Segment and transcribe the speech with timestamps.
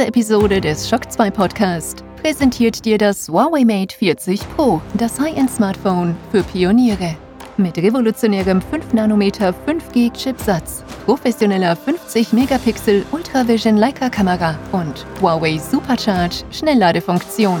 [0.00, 6.16] Diese Episode des Shock 2 Podcast präsentiert dir das Huawei Mate 40 Pro, das High-End-Smartphone
[6.30, 7.16] für Pioniere.
[7.58, 16.44] Mit revolutionärem 5 nm 5G Chipsatz, professioneller 50 Megapixel Ultravision Leica Kamera und Huawei Supercharge
[16.50, 17.60] Schnellladefunktion.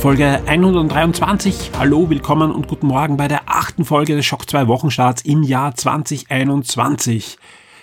[0.00, 1.72] Folge 123.
[1.76, 5.74] Hallo, willkommen und guten Morgen bei der achten Folge des Schock 2 Wochenstarts im Jahr
[5.74, 7.36] 2021.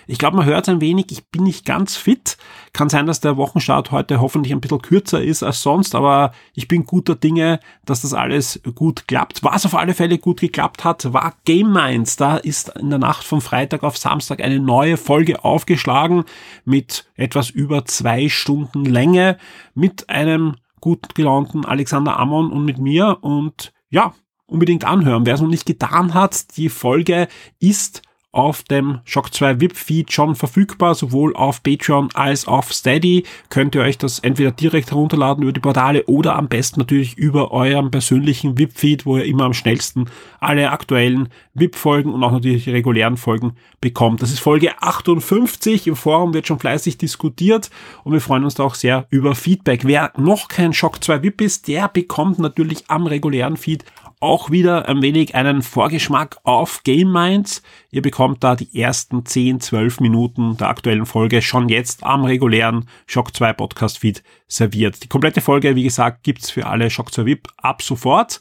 [0.06, 2.38] Ich glaube, man hört ein wenig, ich bin nicht ganz fit.
[2.72, 6.68] Kann sein, dass der Wochenstart heute hoffentlich ein bisschen kürzer ist als sonst, aber ich
[6.68, 9.44] bin guter Dinge, dass das alles gut klappt.
[9.44, 12.16] Was auf alle Fälle gut geklappt hat, war Game Minds.
[12.16, 16.24] Da ist in der Nacht vom Freitag auf Samstag eine neue Folge aufgeschlagen
[16.64, 19.36] mit etwas über zwei Stunden Länge
[19.74, 20.56] mit einem
[20.86, 24.14] gut gelaunten Alexander Ammon und mit mir und ja,
[24.46, 25.26] unbedingt anhören.
[25.26, 27.26] Wer es noch nicht getan hat, die Folge
[27.58, 28.02] ist
[28.36, 33.24] auf dem Shock 2 VIP Feed schon verfügbar, sowohl auf Patreon als auf Steady.
[33.48, 37.50] Könnt ihr euch das entweder direkt herunterladen über die Portale oder am besten natürlich über
[37.50, 42.32] euren persönlichen VIP Feed, wo ihr immer am schnellsten alle aktuellen VIP Folgen und auch
[42.32, 44.20] natürlich die regulären Folgen bekommt.
[44.20, 45.86] Das ist Folge 58.
[45.86, 47.70] Im Forum wird schon fleißig diskutiert
[48.04, 49.86] und wir freuen uns da auch sehr über Feedback.
[49.86, 53.84] Wer noch kein Shock 2 VIP ist, der bekommt natürlich am regulären Feed
[54.20, 57.62] auch wieder ein wenig einen Vorgeschmack auf Game Minds.
[57.90, 62.88] Ihr bekommt da die ersten 10, 12 Minuten der aktuellen Folge schon jetzt am regulären
[63.06, 65.02] Shock 2 Podcast Feed serviert.
[65.02, 68.40] Die komplette Folge, wie gesagt, gibt's für alle Shock 2 VIP ab sofort.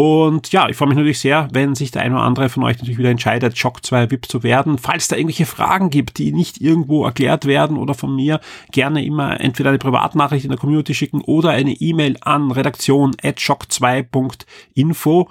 [0.00, 2.78] Und ja, ich freue mich natürlich sehr, wenn sich der eine oder andere von euch
[2.78, 4.78] natürlich wieder entscheidet, Shock 2 VIP zu werden.
[4.78, 8.40] Falls da irgendwelche Fragen gibt, die nicht irgendwo erklärt werden oder von mir,
[8.72, 15.28] gerne immer entweder eine Privatnachricht in der Community schicken oder eine E-Mail an redaktion.shock2.info.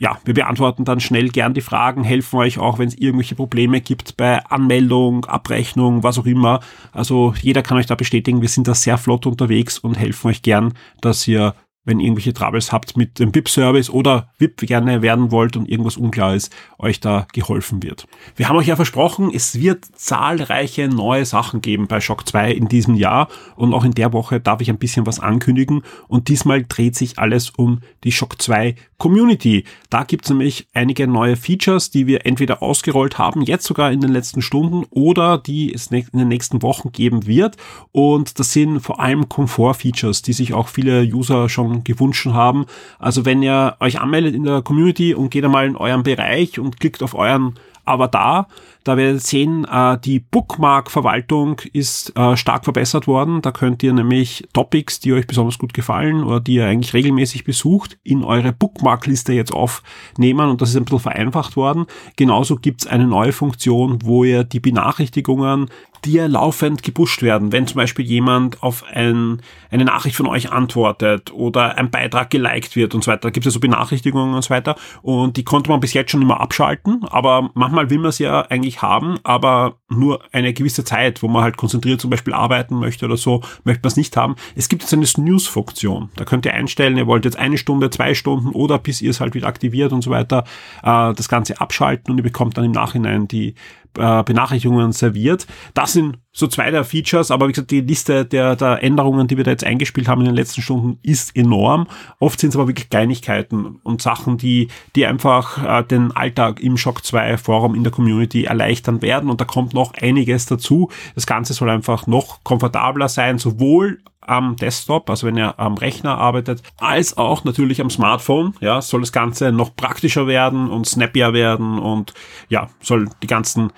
[0.00, 3.82] Ja, wir beantworten dann schnell gern die Fragen, helfen euch auch, wenn es irgendwelche Probleme
[3.82, 6.60] gibt bei Anmeldung, Abrechnung, was auch immer.
[6.92, 10.40] Also jeder kann euch da bestätigen, wir sind da sehr flott unterwegs und helfen euch
[10.40, 10.72] gern,
[11.02, 11.54] dass ihr
[11.90, 15.96] wenn ihr irgendwelche Troubles habt mit dem VIP-Service oder VIP gerne werden wollt und irgendwas
[15.96, 18.06] unklar ist, euch da geholfen wird.
[18.36, 22.68] Wir haben euch ja versprochen, es wird zahlreiche neue Sachen geben bei Shock 2 in
[22.68, 26.64] diesem Jahr und auch in der Woche darf ich ein bisschen was ankündigen und diesmal
[26.66, 29.64] dreht sich alles um die Shock 2 Community.
[29.88, 34.00] Da gibt es nämlich einige neue Features, die wir entweder ausgerollt haben, jetzt sogar in
[34.00, 37.56] den letzten Stunden oder die es in den nächsten Wochen geben wird
[37.90, 42.66] und das sind vor allem Komfort-Features, die sich auch viele User schon gewünscht haben.
[42.98, 46.80] Also wenn ihr euch anmeldet in der Community und geht einmal in euren Bereich und
[46.80, 47.54] klickt auf euren
[47.84, 48.48] Avatar,
[48.84, 53.42] da werdet ihr sehen, äh, die Bookmark-Verwaltung ist äh, stark verbessert worden.
[53.42, 57.44] Da könnt ihr nämlich Topics, die euch besonders gut gefallen oder die ihr eigentlich regelmäßig
[57.44, 61.86] besucht, in eure Bookmark-Liste jetzt aufnehmen und das ist ein bisschen vereinfacht worden.
[62.16, 65.68] Genauso gibt's eine neue Funktion, wo ihr die Benachrichtigungen
[66.04, 67.52] die ja laufend gepusht werden.
[67.52, 72.76] Wenn zum Beispiel jemand auf ein, eine Nachricht von euch antwortet oder ein Beitrag geliked
[72.76, 75.70] wird und so weiter, gibt es ja so Benachrichtigungen und so weiter und die konnte
[75.70, 79.76] man bis jetzt schon immer abschalten, aber manchmal will man sie ja eigentlich haben, aber
[79.88, 83.82] nur eine gewisse Zeit, wo man halt konzentriert zum Beispiel arbeiten möchte oder so, möchte
[83.82, 84.36] man es nicht haben.
[84.54, 86.10] Es gibt jetzt eine Snooze-Funktion.
[86.16, 89.20] Da könnt ihr einstellen, ihr wollt jetzt eine Stunde, zwei Stunden oder bis ihr es
[89.20, 90.44] halt wieder aktiviert und so weiter,
[90.82, 93.54] äh, das Ganze abschalten und ihr bekommt dann im Nachhinein die
[93.98, 95.46] äh, Benachrichtigungen serviert.
[95.74, 99.36] Das sind so zwei der Features, aber wie gesagt, die Liste der, der Änderungen, die
[99.36, 101.88] wir da jetzt eingespielt haben in den letzten Stunden, ist enorm.
[102.20, 106.76] Oft sind es aber wirklich Kleinigkeiten und Sachen, die, die einfach äh, den Alltag im
[106.76, 110.90] Shock 2 Forum in der Community erleichtern werden und da kommt noch einiges dazu.
[111.14, 113.98] Das Ganze soll einfach noch komfortabler sein, sowohl
[114.30, 118.54] am Desktop, also wenn ihr am Rechner arbeitet, als auch natürlich am Smartphone.
[118.60, 122.14] Ja, soll das Ganze noch praktischer werden und snappier werden und
[122.48, 123.72] ja, soll die ganzen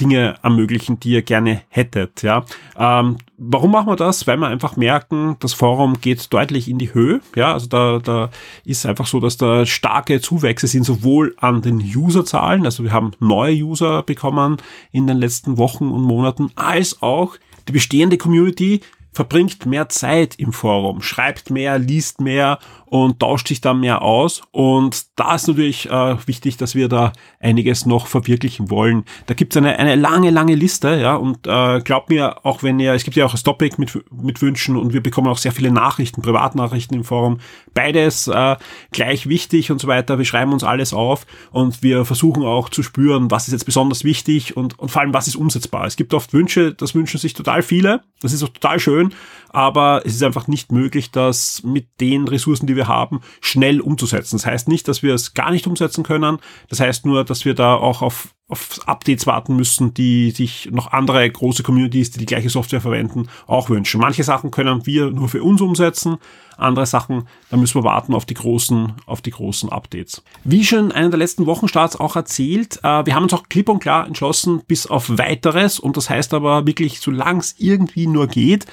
[0.00, 2.22] Dinge ermöglichen, die ihr gerne hättet.
[2.22, 2.44] Ja,
[2.78, 4.28] ähm, warum machen wir das?
[4.28, 7.20] Weil wir einfach merken, das Forum geht deutlich in die Höhe.
[7.34, 8.30] Ja, also da, da
[8.64, 13.10] ist einfach so, dass da starke Zuwächse sind, sowohl an den Userzahlen, also wir haben
[13.18, 14.58] neue User bekommen
[14.92, 17.34] in den letzten Wochen und Monaten, als auch
[17.66, 18.80] die bestehende Community
[19.12, 22.58] verbringt mehr Zeit im Forum, schreibt mehr, liest mehr
[22.90, 24.42] und tauscht sich dann mehr aus.
[24.50, 29.04] Und da ist natürlich äh, wichtig, dass wir da einiges noch verwirklichen wollen.
[29.26, 32.92] Da gibt's eine, eine lange, lange Liste, ja, und äh, glaubt mir, auch wenn ihr,
[32.94, 35.70] es gibt ja auch das Topic mit, mit Wünschen und wir bekommen auch sehr viele
[35.70, 37.38] Nachrichten, Privatnachrichten im Forum.
[37.74, 38.56] Beides äh,
[38.92, 40.18] gleich wichtig und so weiter.
[40.18, 44.04] Wir schreiben uns alles auf und wir versuchen auch zu spüren, was ist jetzt besonders
[44.04, 45.86] wichtig und, und vor allem, was ist umsetzbar.
[45.86, 48.02] Es gibt oft Wünsche, das wünschen sich total viele.
[48.20, 49.14] Das ist auch total schön,
[49.50, 54.36] aber es ist einfach nicht möglich, das mit den Ressourcen, die wir haben, schnell umzusetzen.
[54.36, 56.38] Das heißt nicht, dass wir es gar nicht umsetzen können.
[56.68, 60.92] Das heißt nur, dass wir da auch auf, auf Updates warten müssen, die sich noch
[60.92, 64.00] andere große Communities, die die gleiche Software verwenden, auch wünschen.
[64.00, 66.18] Manche Sachen können wir nur für uns umsetzen.
[66.56, 70.24] Andere Sachen, da müssen wir warten auf die großen, auf die großen Updates.
[70.42, 73.68] Wie schon in einer der letzten Wochenstarts auch erzählt, äh, wir haben uns auch klipp
[73.68, 78.26] und klar entschlossen, bis auf weiteres, und das heißt aber wirklich, solange es irgendwie nur
[78.26, 78.66] geht,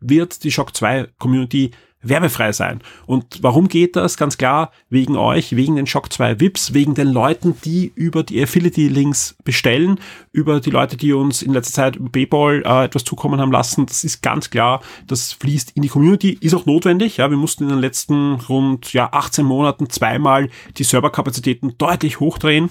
[0.00, 1.72] wird die Shock 2 Community
[2.08, 2.80] werbefrei sein.
[3.06, 4.16] Und warum geht das?
[4.16, 8.42] Ganz klar wegen euch, wegen den Shock 2 VIPs, wegen den Leuten, die über die
[8.42, 9.98] Affiliate-Links bestellen,
[10.32, 13.86] über die Leute, die uns in letzter Zeit über PayPal äh, etwas zukommen haben lassen.
[13.86, 17.16] Das ist ganz klar, das fließt in die Community, ist auch notwendig.
[17.18, 22.70] Ja, wir mussten in den letzten rund ja, 18 Monaten zweimal die Serverkapazitäten deutlich hochdrehen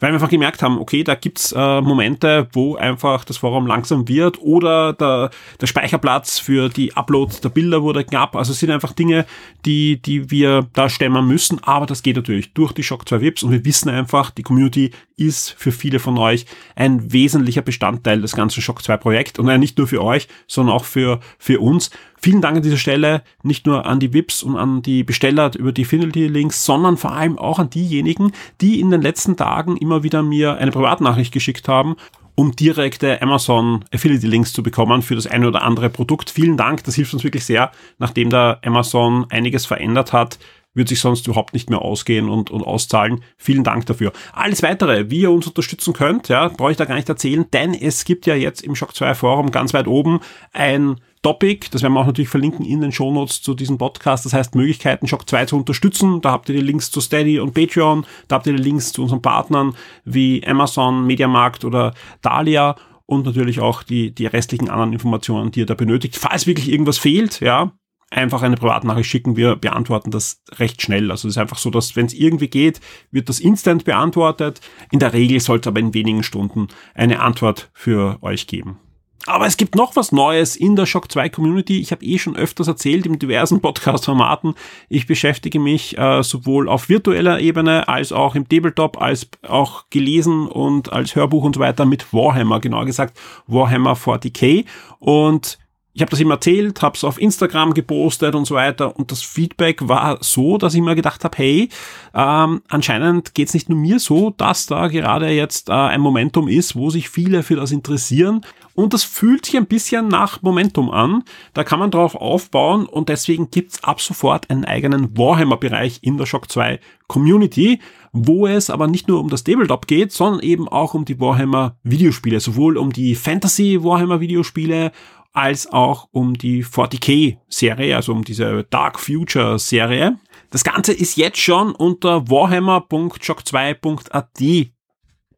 [0.00, 4.08] weil wir einfach gemerkt haben, okay, da gibt's äh, Momente, wo einfach das Forum langsam
[4.08, 8.36] wird oder der, der Speicherplatz für die Upload der Bilder wurde knapp.
[8.36, 9.26] Also es sind einfach Dinge,
[9.64, 13.42] die, die wir da stemmen müssen, aber das geht natürlich durch die Shock 2 Vips
[13.42, 18.34] und wir wissen einfach, die Community ist für viele von euch ein wesentlicher Bestandteil des
[18.34, 21.90] ganzen Shock 2 Projekt und nicht nur für euch, sondern auch für, für uns.
[22.24, 25.72] Vielen Dank an dieser Stelle nicht nur an die VIPs und an die Besteller über
[25.72, 28.32] die Affinity-Links, sondern vor allem auch an diejenigen,
[28.62, 31.96] die in den letzten Tagen immer wieder mir eine Privatnachricht geschickt haben
[32.34, 36.30] um direkte Amazon Affiliate Links zu bekommen für das eine oder andere Produkt.
[36.30, 40.38] Vielen Dank, das hilft uns wirklich sehr, nachdem da Amazon einiges verändert hat
[40.76, 43.22] wird sich sonst überhaupt nicht mehr ausgehen und, und auszahlen.
[43.36, 44.12] Vielen Dank dafür.
[44.32, 47.74] Alles weitere, wie ihr uns unterstützen könnt, ja, brauche ich da gar nicht erzählen, denn
[47.74, 50.18] es gibt ja jetzt im Shock 2 Forum ganz weit oben
[50.52, 54.34] ein Topic, das werden wir auch natürlich verlinken in den Shownotes zu diesem Podcast, das
[54.34, 56.20] heißt Möglichkeiten Shock 2 zu unterstützen.
[56.20, 59.02] Da habt ihr die Links zu Steady und Patreon, da habt ihr die Links zu
[59.02, 59.74] unseren Partnern
[60.04, 62.76] wie Amazon, Mediamarkt oder Dahlia
[63.06, 66.16] und natürlich auch die, die restlichen anderen Informationen, die ihr da benötigt.
[66.16, 67.72] Falls wirklich irgendwas fehlt, ja,
[68.10, 71.10] einfach eine Privatnachricht schicken, wir beantworten das recht schnell.
[71.10, 74.60] Also es ist einfach so, dass wenn es irgendwie geht, wird das instant beantwortet.
[74.90, 78.78] In der Regel soll es aber in wenigen Stunden eine Antwort für euch geben.
[79.26, 81.80] Aber es gibt noch was Neues in der Shock 2 Community.
[81.80, 84.54] Ich habe eh schon öfters erzählt in diversen Podcast-Formaten.
[84.88, 90.46] Ich beschäftige mich äh, sowohl auf virtueller Ebene als auch im Tabletop, als auch gelesen
[90.46, 94.66] und als Hörbuch und so weiter mit Warhammer, genauer gesagt Warhammer 40k.
[94.98, 95.58] Und
[95.94, 99.22] ich habe das ihm erzählt, habe es auf Instagram gepostet und so weiter und das
[99.22, 101.68] Feedback war so, dass ich mir gedacht habe, hey,
[102.12, 106.74] ähm, anscheinend geht's nicht nur mir so, dass da gerade jetzt äh, ein Momentum ist,
[106.74, 108.40] wo sich viele für das interessieren
[108.74, 111.22] und das fühlt sich ein bisschen nach Momentum an.
[111.52, 116.26] Da kann man drauf aufbauen und deswegen gibt's ab sofort einen eigenen Warhammer-Bereich in der
[116.26, 117.80] Shock 2 Community,
[118.12, 121.76] wo es aber nicht nur um das Tabletop geht, sondern eben auch um die Warhammer
[121.84, 124.90] Videospiele, sowohl um die Fantasy Warhammer Videospiele
[125.34, 130.18] als auch um die 40k-Serie, also um diese Dark Future-Serie.
[130.50, 134.73] Das Ganze ist jetzt schon unter warhammer.shock2.at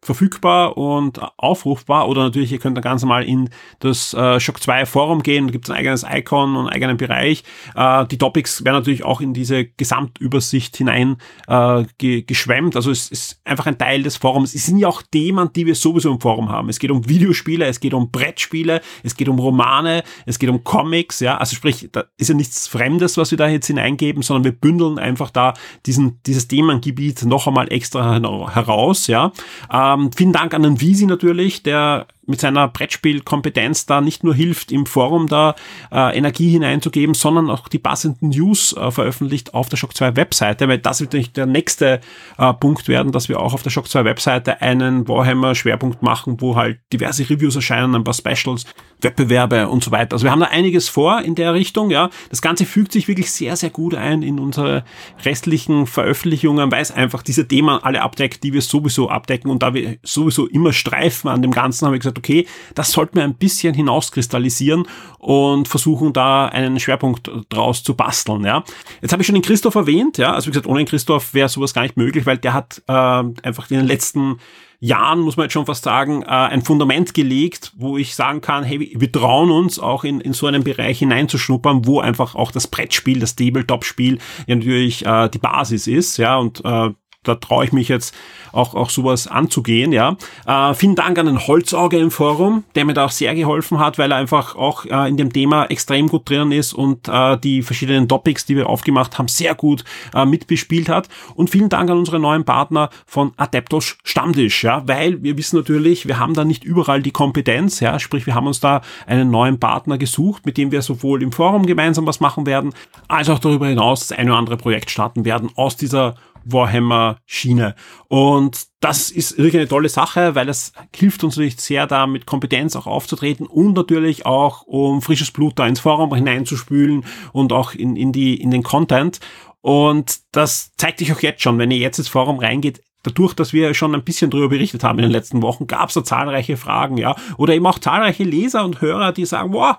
[0.06, 4.86] verfügbar und aufrufbar oder natürlich ihr könnt da ganz normal in das äh, Shock 2
[4.86, 7.42] Forum gehen, da gibt es ein eigenes Icon und einen eigenen Bereich.
[7.74, 11.16] Äh, die Topics werden natürlich auch in diese Gesamtübersicht hinein
[11.48, 14.54] äh, ge geschwemmt, also es ist einfach ein Teil des Forums.
[14.54, 16.68] Es sind ja auch Themen, die wir sowieso im Forum haben.
[16.68, 20.62] Es geht um Videospiele, es geht um Brettspiele, es geht um Romane, es geht um
[20.62, 24.44] Comics, ja, also sprich, da ist ja nichts Fremdes, was wir da jetzt hineingeben, sondern
[24.44, 28.20] wir bündeln einfach da diesen, dieses Themengebiet noch einmal extra
[28.54, 29.32] heraus, ja.
[29.70, 34.34] Äh, ähm, vielen Dank an den Visi natürlich, der mit seiner Brettspielkompetenz da nicht nur
[34.34, 35.54] hilft, im Forum da
[35.92, 40.68] äh, Energie hineinzugeben, sondern auch die passenden News äh, veröffentlicht auf der Shock 2 Webseite,
[40.68, 42.00] weil das wird natürlich der nächste
[42.38, 46.40] äh, Punkt werden, dass wir auch auf der Shock 2 Webseite einen Warhammer Schwerpunkt machen,
[46.40, 48.64] wo halt diverse Reviews erscheinen, ein paar Specials,
[49.00, 50.14] Wettbewerbe und so weiter.
[50.14, 52.10] Also wir haben da einiges vor in der Richtung, ja.
[52.30, 54.84] Das Ganze fügt sich wirklich sehr, sehr gut ein in unsere
[55.24, 59.74] restlichen Veröffentlichungen, weil es einfach diese Themen alle abdeckt, die wir sowieso abdecken und da
[59.74, 63.24] wir sowieso immer streifen an dem Ganzen, haben wir gesagt, gesagt, okay, das sollten wir
[63.24, 64.86] ein bisschen hinauskristallisieren
[65.18, 68.64] und versuchen da einen Schwerpunkt draus zu basteln, ja.
[69.02, 71.48] Jetzt habe ich schon den Christoph erwähnt, ja, also wie gesagt, ohne den Christoph wäre
[71.48, 74.38] sowas gar nicht möglich, weil der hat äh, einfach in den letzten
[74.78, 78.62] Jahren, muss man jetzt schon fast sagen, äh, ein Fundament gelegt, wo ich sagen kann,
[78.62, 82.66] hey, wir trauen uns auch in, in so einen Bereich hineinzuschnuppern, wo einfach auch das
[82.66, 86.90] Brettspiel, das Tabletop-Spiel ja natürlich äh, die Basis ist, ja, und äh,
[87.26, 88.14] da traue ich mich jetzt
[88.52, 90.16] auch, auch sowas anzugehen, ja.
[90.46, 93.98] Äh, vielen Dank an den Holzauge im Forum, der mir da auch sehr geholfen hat,
[93.98, 97.62] weil er einfach auch äh, in dem Thema extrem gut drin ist und äh, die
[97.62, 101.08] verschiedenen Topics, die wir aufgemacht haben, sehr gut äh, mitbespielt hat.
[101.34, 106.06] Und vielen Dank an unsere neuen Partner von Adeptos Stammtisch, ja, weil wir wissen natürlich,
[106.06, 109.60] wir haben da nicht überall die Kompetenz, ja, sprich, wir haben uns da einen neuen
[109.60, 112.72] Partner gesucht, mit dem wir sowohl im Forum gemeinsam was machen werden,
[113.08, 116.14] als auch darüber hinaus das eine oder andere Projekt starten werden aus dieser
[116.46, 117.74] Warhammer Schiene.
[118.08, 122.26] Und das ist wirklich eine tolle Sache, weil es hilft uns natürlich sehr, da mit
[122.26, 127.74] Kompetenz auch aufzutreten und natürlich auch, um frisches Blut da ins Forum hineinzuspülen und auch
[127.74, 129.20] in, in, die, in den Content.
[129.60, 133.52] Und das zeigt sich auch jetzt schon, wenn ihr jetzt ins Forum reingeht, dadurch, dass
[133.52, 136.56] wir schon ein bisschen darüber berichtet haben in den letzten Wochen, gab es da zahlreiche
[136.56, 139.76] Fragen, ja, oder eben auch zahlreiche Leser und Hörer, die sagen, wow,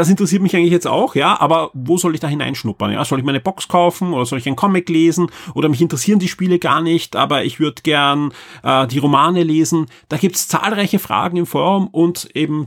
[0.00, 2.90] das interessiert mich eigentlich jetzt auch, ja, aber wo soll ich da hineinschnuppern?
[2.90, 6.18] Ja, soll ich meine Box kaufen oder soll ich einen Comic lesen oder mich interessieren
[6.18, 9.86] die Spiele gar nicht, aber ich würde gern äh, die Romane lesen.
[10.08, 12.64] Da gibt's zahlreiche Fragen im Forum und eben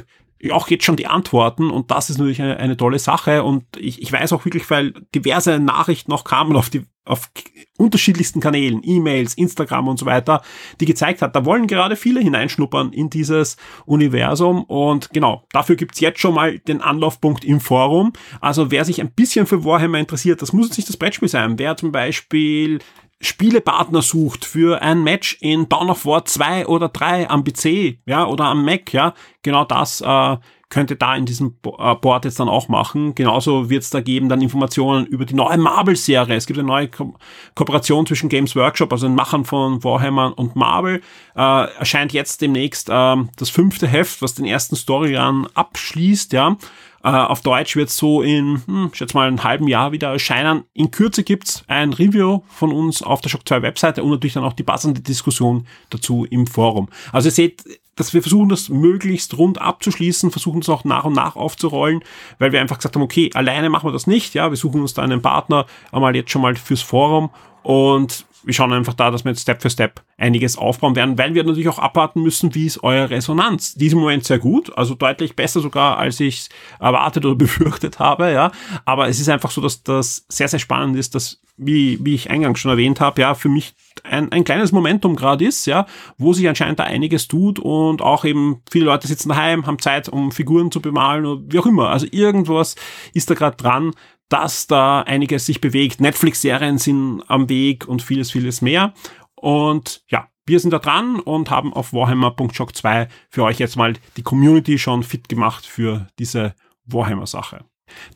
[0.52, 4.00] auch jetzt schon die Antworten und das ist natürlich eine, eine tolle Sache und ich,
[4.02, 7.30] ich weiß auch wirklich, weil diverse Nachrichten noch kamen auf die auf
[7.78, 10.42] unterschiedlichsten Kanälen, E-Mails, Instagram und so weiter,
[10.80, 16.00] die gezeigt hat, da wollen gerade viele hineinschnuppern in dieses Universum und genau, dafür gibt's
[16.00, 18.14] jetzt schon mal den Anlaufpunkt im Forum.
[18.40, 21.60] Also wer sich ein bisschen für Warhammer interessiert, das muss jetzt nicht das Brettspiel sein,
[21.60, 22.80] wer zum Beispiel
[23.20, 28.26] Spielepartner sucht für ein Match in Dawn of War 2 oder 3 am PC, ja,
[28.28, 30.38] oder am Mac, ja, genau das äh,
[30.74, 33.14] könnte da in diesem äh, Board jetzt dann auch machen.
[33.14, 36.36] Genauso wird es da geben dann Informationen über die neue Marvel-Serie.
[36.36, 37.14] Es gibt eine neue Ko
[37.54, 41.02] Kooperation zwischen Games Workshop, also den Machern von Warhammer und Marvel.
[41.36, 46.58] Äh, erscheint jetzt demnächst äh, das fünfte Heft, was den ersten Story-Run abschließt, ja.
[47.04, 50.64] Äh, auf Deutsch wird so in, hm, schätze mal, einem halben Jahr wieder erscheinen.
[50.74, 54.46] In Kürze gibt's ein Review von uns auf der Shock 2 Webseite und natürlich dann
[54.46, 56.88] auch die passende Diskussion dazu im Forum.
[57.12, 57.64] Also ihr seht,
[57.96, 62.04] dass wir versuchen, das möglichst rund abzuschließen, versuchen es auch nach und nach aufzurollen,
[62.40, 64.94] weil wir einfach gesagt haben, okay, alleine machen wir das nicht, ja, wir suchen uns
[64.94, 67.30] da einen Partner einmal jetzt schon mal fürs Forum
[67.64, 71.34] und wir schauen einfach da, dass wir jetzt Step für Step einiges aufbauen werden, weil
[71.34, 73.74] wir natürlich auch abwarten müssen, wie ist eure Resonanz.
[73.76, 78.52] Diesem Moment sehr gut, also deutlich besser sogar, als ich erwartet oder befürchtet habe, ja.
[78.86, 82.30] Aber es ist einfach so, dass das sehr, sehr spannend ist, dass, wie, wie ich
[82.30, 85.86] eingangs schon erwähnt habe, ja, für mich ein, ein kleines Momentum gerade ist, ja,
[86.18, 90.10] wo sich anscheinend da einiges tut und auch eben viele Leute sitzen daheim, haben Zeit,
[90.10, 91.90] um Figuren zu bemalen oder wie auch immer.
[91.90, 92.76] Also irgendwas
[93.14, 93.94] ist da gerade dran,
[94.34, 96.02] dass da einiges sich bewegt.
[96.02, 98.96] Netflix-Serien sind am Weg und vieles, vieles mehr.
[99.36, 103.94] Und ja, wir sind da dran und haben auf Warhammer.shock 2 für euch jetzt mal
[104.18, 107.64] die Community schon fit gemacht für diese Warhammer-Sache.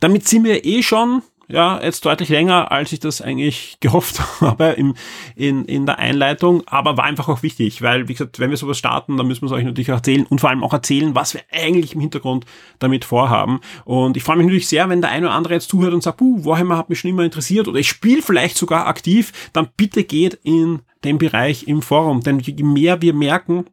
[0.00, 4.66] Damit sind wir eh schon ja, jetzt deutlich länger, als ich das eigentlich gehofft habe
[4.76, 4.94] im,
[5.34, 8.78] in, in der Einleitung, aber war einfach auch wichtig, weil, wie gesagt, wenn wir sowas
[8.78, 11.34] starten, dann müssen wir es euch natürlich auch erzählen und vor allem auch erzählen, was
[11.34, 12.44] wir eigentlich im Hintergrund
[12.78, 13.60] damit vorhaben.
[13.84, 16.18] Und ich freue mich natürlich sehr, wenn der eine oder andere jetzt zuhört und sagt,
[16.18, 20.04] puh, Warhammer hat mich schon immer interessiert oder ich spiele vielleicht sogar aktiv, dann bitte
[20.04, 23.64] geht in den Bereich im Forum, denn je mehr wir merken,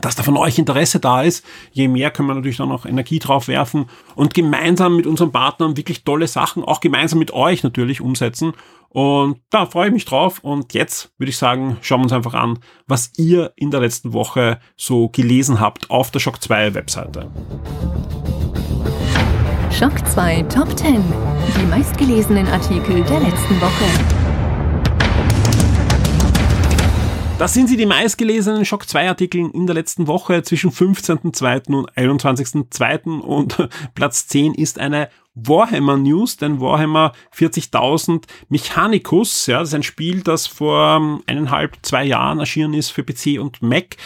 [0.00, 3.18] dass da von euch Interesse da ist, je mehr können wir natürlich dann auch Energie
[3.18, 8.00] drauf werfen und gemeinsam mit unseren Partnern wirklich tolle Sachen, auch gemeinsam mit euch natürlich
[8.00, 8.52] umsetzen.
[8.88, 10.38] Und da freue ich mich drauf.
[10.42, 14.12] Und jetzt würde ich sagen, schauen wir uns einfach an, was ihr in der letzten
[14.12, 17.30] Woche so gelesen habt auf der Shock 2 Webseite.
[19.70, 21.02] Shock 2 Top 10.
[21.60, 24.25] Die meistgelesenen Artikel der letzten Woche.
[27.38, 31.74] Das sind sie, die meistgelesenen Shock 2 Artikel in der letzten Woche zwischen 15.2.
[31.74, 33.20] und 21.2.
[33.20, 39.82] Und Platz 10 ist eine Warhammer News, denn Warhammer 40.000 Mechanicus, ja, das ist ein
[39.82, 43.96] Spiel, das vor eineinhalb, zwei Jahren erschienen ist für PC und Mac,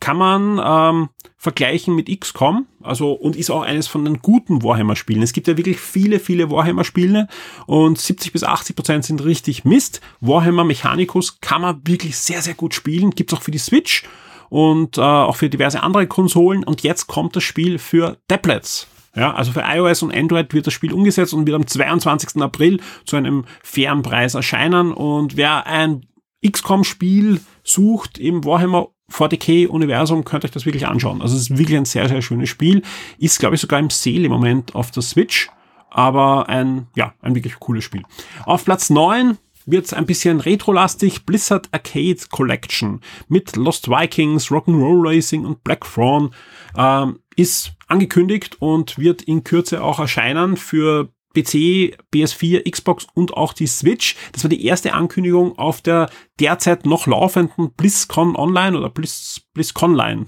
[0.00, 1.08] kann man ähm,
[1.40, 5.22] vergleichen mit XCOM, also und ist auch eines von den guten Warhammer-Spielen.
[5.22, 7.28] Es gibt ja wirklich viele, viele Warhammer-Spiele
[7.66, 10.02] und 70 bis 80 Prozent sind richtig Mist.
[10.20, 13.12] Warhammer Mechanicus kann man wirklich sehr, sehr gut spielen.
[13.12, 14.04] Gibt's auch für die Switch
[14.50, 16.62] und äh, auch für diverse andere Konsolen.
[16.62, 18.86] Und jetzt kommt das Spiel für Tablets.
[19.16, 22.42] Ja, also für iOS und Android wird das Spiel umgesetzt und wird am 22.
[22.42, 24.92] April zu einem fairen Preis erscheinen.
[24.92, 26.04] Und wer ein
[26.46, 31.22] XCOM-Spiel sucht im Warhammer 40k-Universum, könnt euch das wirklich anschauen.
[31.22, 32.82] Also es ist wirklich ein sehr, sehr schönes Spiel.
[33.18, 35.50] Ist, glaube ich, sogar im Sale im Moment auf der Switch.
[35.90, 38.02] Aber ein, ja, ein wirklich cooles Spiel.
[38.46, 39.36] Auf Platz 9
[39.66, 41.26] wird's ein bisschen retrolastig.
[41.26, 46.30] Blizzard Arcade Collection mit Lost Vikings, Rock'n'Roll Racing und Black Thrawn
[46.76, 53.52] ähm, ist angekündigt und wird in Kürze auch erscheinen für PC, PS4, Xbox und auch
[53.52, 54.16] die Switch.
[54.32, 56.10] Das war die erste Ankündigung auf der
[56.40, 59.42] derzeit noch laufenden BlizzCon Online oder Blizz,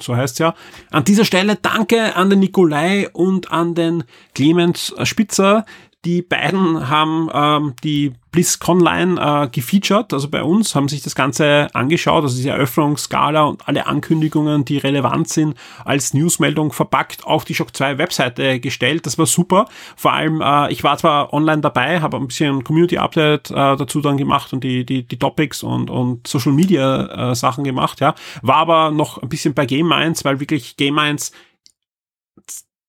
[0.01, 0.55] so heißt ja.
[0.91, 4.05] An dieser Stelle danke an den Nikolai und an den
[4.35, 5.65] Clemens Spitzer,
[6.05, 11.69] die beiden haben ähm, die BlizzConline äh, gefeatured, also bei uns, haben sich das Ganze
[11.75, 17.55] angeschaut, also die Eröffnungsskala und alle Ankündigungen, die relevant sind, als Newsmeldung verpackt auf die
[17.55, 19.05] Shock 2 Webseite gestellt.
[19.05, 19.67] Das war super.
[19.97, 24.01] Vor allem, äh, ich war zwar online dabei, habe ein bisschen Community Update äh, dazu
[24.01, 28.15] dann gemacht und die, die, die Topics und, und Social Media äh, Sachen gemacht, ja.
[28.41, 31.33] War aber noch ein bisschen bei Game 1, weil wirklich Game 1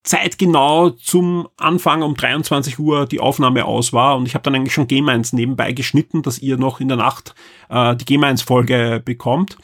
[0.04, 4.74] zeitgenau zum Anfang um 23 Uhr die Aufnahme aus war und ich habe dann eigentlich
[4.74, 7.34] schon Game 1 nebenbei geschnitten, dass ihr noch in der Nacht
[7.70, 9.58] äh, die Game 1 Folge bekommt.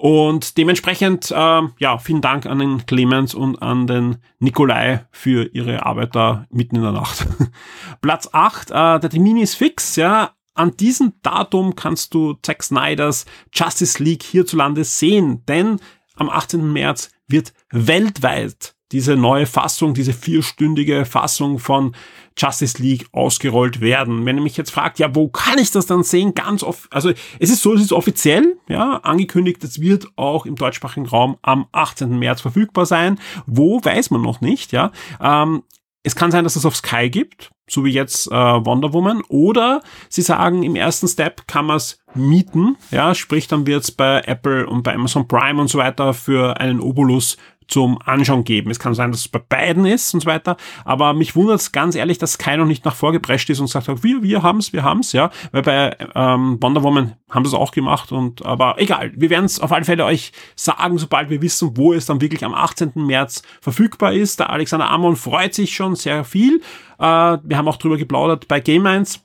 [0.00, 5.84] Und dementsprechend, äh, ja, vielen Dank an den Clemens und an den Nikolai für ihre
[5.84, 7.26] Arbeit da mitten in der Nacht.
[8.00, 10.30] Platz 8, äh, der Termin ist fix, ja.
[10.54, 15.80] An diesem Datum kannst du Zack Snyders Justice League hierzulande sehen, denn
[16.16, 16.72] am 18.
[16.72, 21.94] März wird weltweit diese neue Fassung, diese vierstündige Fassung von
[22.36, 24.24] Justice League ausgerollt werden.
[24.24, 26.34] Wenn ihr mich jetzt fragt, ja, wo kann ich das dann sehen?
[26.34, 30.56] Ganz oft, also es ist so, es ist offiziell, ja, angekündigt, es wird auch im
[30.56, 32.18] deutschsprachigen Raum am 18.
[32.18, 33.18] März verfügbar sein.
[33.46, 34.92] Wo, weiß man noch nicht, ja.
[35.20, 35.62] Ähm,
[36.02, 39.82] es kann sein, dass es auf Sky gibt, so wie jetzt äh, Wonder Woman, oder
[40.08, 44.22] sie sagen, im ersten Step kann man es mieten, ja, sprich dann wird es bei
[44.22, 47.36] Apple und bei Amazon Prime und so weiter für einen Obolus
[47.70, 48.70] zum Anschauen geben.
[48.70, 51.72] Es kann sein, dass es bei beiden ist und so weiter, aber mich wundert es
[51.72, 54.82] ganz ehrlich, dass Sky noch nicht nach vorgeprescht ist und sagt, wir, wir haben's, wir
[54.82, 59.12] haben's, ja, weil bei ähm, Wonder Woman haben sie es auch gemacht und aber egal,
[59.14, 62.44] wir werden es auf alle Fälle euch sagen, sobald wir wissen, wo es dann wirklich
[62.44, 62.92] am 18.
[62.94, 64.40] März verfügbar ist.
[64.40, 66.60] Der Alexander Amon freut sich schon sehr viel.
[66.98, 69.22] Äh, wir haben auch drüber geplaudert bei Game 1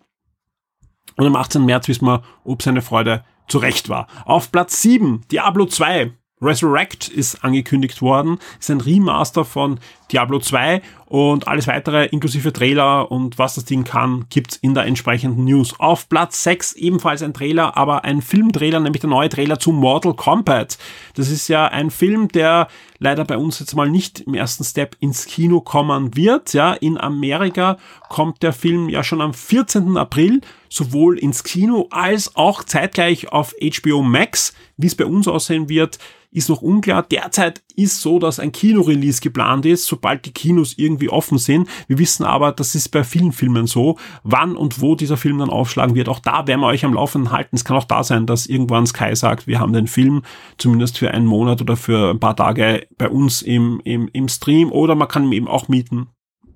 [1.17, 1.65] und am 18.
[1.65, 4.07] März wissen wir, ob seine Freude zurecht war.
[4.25, 6.11] Auf Platz 7, Diablo 2.
[6.41, 9.79] Resurrect ist angekündigt worden, ist ein Remaster von
[10.11, 14.85] Diablo 2 und alles weitere inklusive Trailer und was das Ding kann, gibt's in der
[14.85, 15.79] entsprechenden News.
[15.79, 20.13] Auf Platz 6 ebenfalls ein Trailer, aber ein Filmtrailer, nämlich der neue Trailer zu Mortal
[20.13, 20.77] Kombat.
[21.15, 22.67] Das ist ja ein Film, der
[22.99, 26.53] leider bei uns jetzt mal nicht im ersten Step ins Kino kommen wird.
[26.53, 27.77] Ja, in Amerika
[28.09, 29.97] kommt der Film ja schon am 14.
[29.97, 34.53] April sowohl ins Kino als auch zeitgleich auf HBO Max.
[34.77, 35.99] Wie es bei uns aussehen wird,
[36.31, 37.03] ist noch unklar.
[37.03, 41.67] Derzeit ist so, dass ein Kinorelease geplant ist, sobald die Kinos irgendwie offen sind.
[41.87, 43.97] Wir wissen aber, das ist bei vielen Filmen so.
[44.23, 47.31] Wann und wo dieser Film dann aufschlagen wird, auch da werden wir euch am Laufenden
[47.31, 47.55] halten.
[47.55, 50.23] Es kann auch da sein, dass irgendwann Sky sagt, wir haben den Film
[50.57, 54.71] zumindest für einen Monat oder für ein paar Tage bei uns im, im, im Stream
[54.71, 56.07] oder man kann ihn eben auch mieten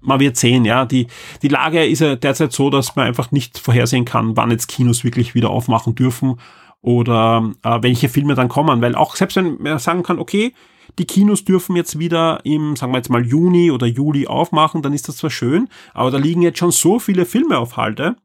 [0.02, 0.86] man wird sehen, ja.
[0.86, 1.08] Die,
[1.42, 5.04] die Lage ist ja derzeit so, dass man einfach nicht vorhersehen kann, wann jetzt Kinos
[5.04, 6.40] wirklich wieder aufmachen dürfen
[6.82, 10.54] oder äh, welche Filme dann kommen, weil auch selbst wenn man sagen kann, okay,
[11.00, 14.94] die Kinos dürfen jetzt wieder im, sagen wir jetzt mal Juni oder Juli aufmachen, dann
[14.94, 18.18] ist das zwar schön, aber da liegen jetzt schon so viele Filme auf Halte,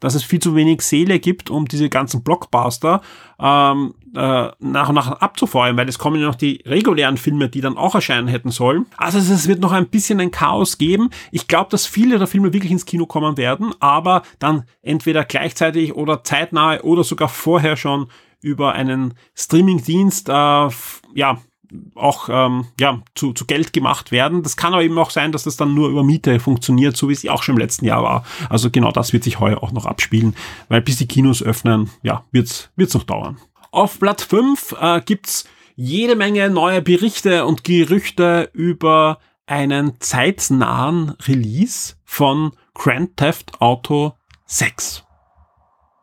[0.00, 3.02] dass es viel zu wenig Seele gibt, um diese ganzen Blockbuster
[3.38, 7.60] ähm, äh, nach und nach abzufeuern, weil es kommen ja noch die regulären Filme, die
[7.60, 8.86] dann auch erscheinen hätten sollen.
[8.96, 11.10] Also es wird noch ein bisschen ein Chaos geben.
[11.32, 15.94] Ich glaube, dass viele der Filme wirklich ins Kino kommen werden, aber dann entweder gleichzeitig
[15.94, 18.08] oder zeitnahe oder sogar vorher schon
[18.40, 20.32] über einen Streamingdienst äh,
[21.14, 21.38] ja
[21.94, 24.42] auch ähm, ja, zu, zu Geld gemacht werden.
[24.42, 27.12] Das kann aber eben auch sein, dass das dann nur über Miete funktioniert, so wie
[27.12, 28.24] es auch schon im letzten Jahr war.
[28.48, 30.34] Also genau das wird sich heuer auch noch abspielen,
[30.68, 33.38] weil bis die Kinos öffnen, ja, wird's wird's noch dauern.
[33.70, 35.44] Auf Blatt 5 äh, gibt's
[35.76, 44.14] jede Menge neue Berichte und Gerüchte über einen zeitnahen Release von Grand Theft Auto
[44.46, 45.03] 6.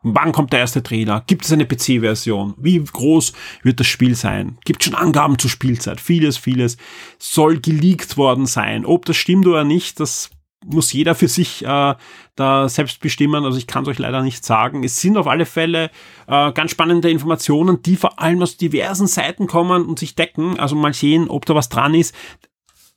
[0.02, 1.22] Wann kommt der erste Trailer?
[1.26, 2.54] Gibt es eine PC-Version?
[2.56, 4.58] Wie groß wird das Spiel sein?
[4.64, 6.00] Gibt schon Angaben zur Spielzeit?
[6.00, 6.76] Vieles, vieles
[7.18, 8.84] soll geleakt worden sein.
[8.84, 10.30] Ob das stimmt oder nicht, das
[10.64, 11.94] muss jeder für sich äh,
[12.36, 13.44] da selbst bestimmen.
[13.44, 14.84] Also ich kann es euch leider nicht sagen.
[14.84, 15.90] Es sind auf alle Fälle
[16.26, 20.58] äh, ganz spannende Informationen, die vor allem aus diversen Seiten kommen und sich decken.
[20.58, 22.14] Also mal sehen, ob da was dran ist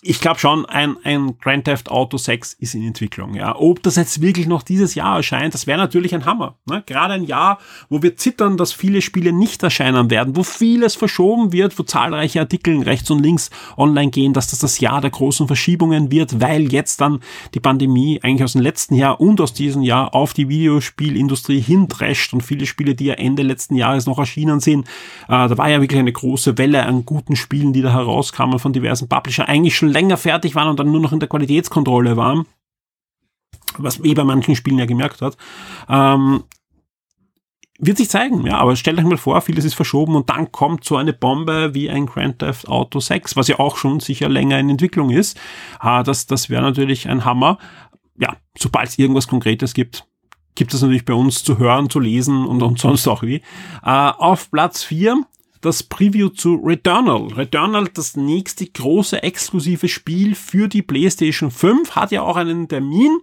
[0.08, 3.34] ich glaube schon, ein, ein Grand Theft Auto 6 ist in Entwicklung.
[3.34, 6.58] Ja, ob das jetzt wirklich noch dieses Jahr erscheint, das wäre natürlich ein Hammer.
[6.70, 6.84] Ne?
[6.86, 7.58] Gerade ein Jahr,
[7.90, 12.40] wo wir zittern, dass viele Spiele nicht erscheinen werden, wo vieles verschoben wird, wo zahlreiche
[12.40, 16.72] Artikel rechts und links online gehen, dass das das Jahr der großen Verschiebungen wird, weil
[16.72, 17.22] jetzt dann
[17.56, 22.32] die Pandemie eigentlich aus dem letzten Jahr und aus diesem Jahr auf die Videospielindustrie hindrescht
[22.32, 24.88] und viele Spiele, die ja Ende letzten Jahres noch erschienen sind,
[25.28, 28.72] äh, da war ja wirklich eine große Welle an guten Spielen, die da herauskamen von
[28.72, 32.46] diversen Publisher, eigentlich schon länger fertig waren und dann nur noch in der Qualitätskontrolle waren,
[33.78, 35.38] was eh bei manchen Spielen ja gemerkt hat,
[35.90, 36.44] ähm,
[37.78, 40.86] wird sich zeigen, ja, aber stellt euch mal vor, vieles ist verschoben und dann kommt
[40.86, 44.60] so eine Bombe wie ein Grand Theft Auto 6, was ja auch schon sicher länger
[44.60, 45.38] in Entwicklung ist.
[45.80, 47.58] Ah, das, das wäre natürlich ein Hammer.
[48.18, 50.06] Ja, sobald es irgendwas Konkretes gibt,
[50.56, 53.42] gibt es natürlich bei uns zu hören, zu lesen und, und sonst auch wie.
[53.84, 55.26] Äh, auf Platz 4
[55.66, 57.34] das Preview zu Returnal.
[57.34, 63.18] Returnal, das nächste große exklusive Spiel für die PlayStation 5, hat ja auch einen Termin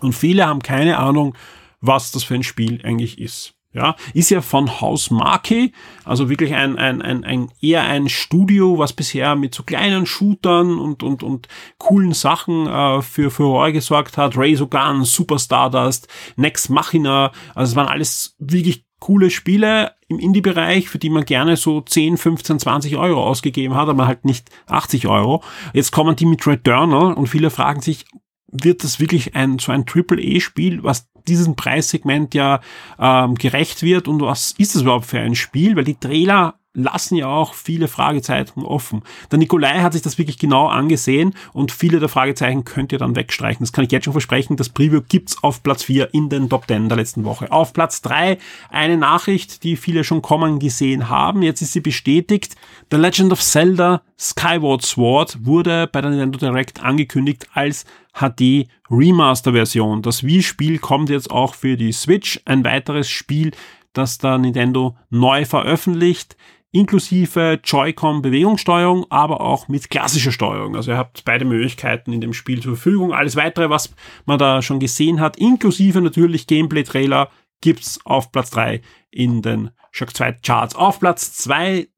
[0.00, 1.34] und viele haben keine Ahnung,
[1.80, 3.54] was das für ein Spiel eigentlich ist.
[3.74, 5.70] Ja, ist ja von Haus Marke,
[6.02, 10.78] also wirklich ein, ein, ein, ein eher ein Studio, was bisher mit so kleinen Shootern
[10.78, 14.38] und, und, und coolen Sachen äh, für Furore gesorgt hat.
[14.38, 20.98] Razorgun, Super Stardust, Next Machina, also es waren alles wirklich coole Spiele im Indie-Bereich, für
[20.98, 25.42] die man gerne so 10, 15, 20 Euro ausgegeben hat, aber halt nicht 80 Euro.
[25.72, 28.06] Jetzt kommen die mit Returnal und viele fragen sich,
[28.50, 32.60] wird das wirklich ein so ein Triple-A-Spiel, was diesem Preissegment ja
[32.98, 35.76] ähm, gerecht wird und was ist das überhaupt für ein Spiel?
[35.76, 39.02] Weil die Trailer lassen ja auch viele Fragezeichen offen.
[39.30, 43.16] Der Nikolai hat sich das wirklich genau angesehen und viele der Fragezeichen könnt ihr dann
[43.16, 43.64] wegstreichen.
[43.64, 44.56] Das kann ich jetzt schon versprechen.
[44.56, 47.50] Das Preview gibt's auf Platz 4 in den Top 10 der letzten Woche.
[47.50, 48.38] Auf Platz 3
[48.70, 51.42] eine Nachricht, die viele schon kommen gesehen haben.
[51.42, 52.54] Jetzt ist sie bestätigt.
[52.90, 59.52] The Legend of Zelda Skyward Sword wurde bei der Nintendo Direct angekündigt als HD Remaster
[59.52, 60.02] Version.
[60.02, 62.40] Das Wii-Spiel kommt jetzt auch für die Switch.
[62.44, 63.52] Ein weiteres Spiel,
[63.92, 66.36] das da Nintendo neu veröffentlicht
[66.72, 70.76] inklusive Joy-Con Bewegungssteuerung, aber auch mit klassischer Steuerung.
[70.76, 73.12] Also ihr habt beide Möglichkeiten in dem Spiel zur Verfügung.
[73.12, 73.94] Alles weitere, was
[74.26, 80.14] man da schon gesehen hat, inklusive natürlich Gameplay-Trailer, gibt's auf Platz 3 in den Shock
[80.14, 80.76] 2 Charts.
[80.76, 81.88] Auf Platz 2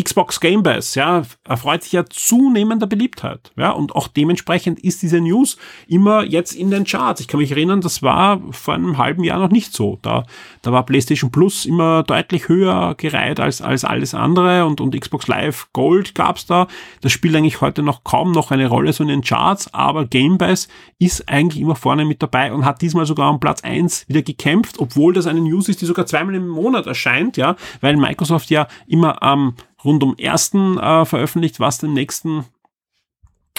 [0.00, 5.20] Xbox Game Pass, ja, erfreut sich ja zunehmender Beliebtheit, ja, und auch dementsprechend ist diese
[5.20, 5.56] News
[5.86, 7.20] immer jetzt in den Charts.
[7.20, 10.00] Ich kann mich erinnern, das war vor einem halben Jahr noch nicht so.
[10.02, 10.24] Da,
[10.64, 15.28] da war PlayStation Plus immer deutlich höher gereiht als, als alles andere und, und Xbox
[15.28, 16.68] Live Gold gab's da.
[17.02, 20.38] Das spielt eigentlich heute noch kaum noch eine Rolle so in den Charts, aber Game
[20.38, 24.22] Pass ist eigentlich immer vorne mit dabei und hat diesmal sogar am Platz eins wieder
[24.22, 28.48] gekämpft, obwohl das eine News ist, die sogar zweimal im Monat erscheint, ja, weil Microsoft
[28.48, 32.46] ja immer am ähm, rund um ersten äh, veröffentlicht, was den nächsten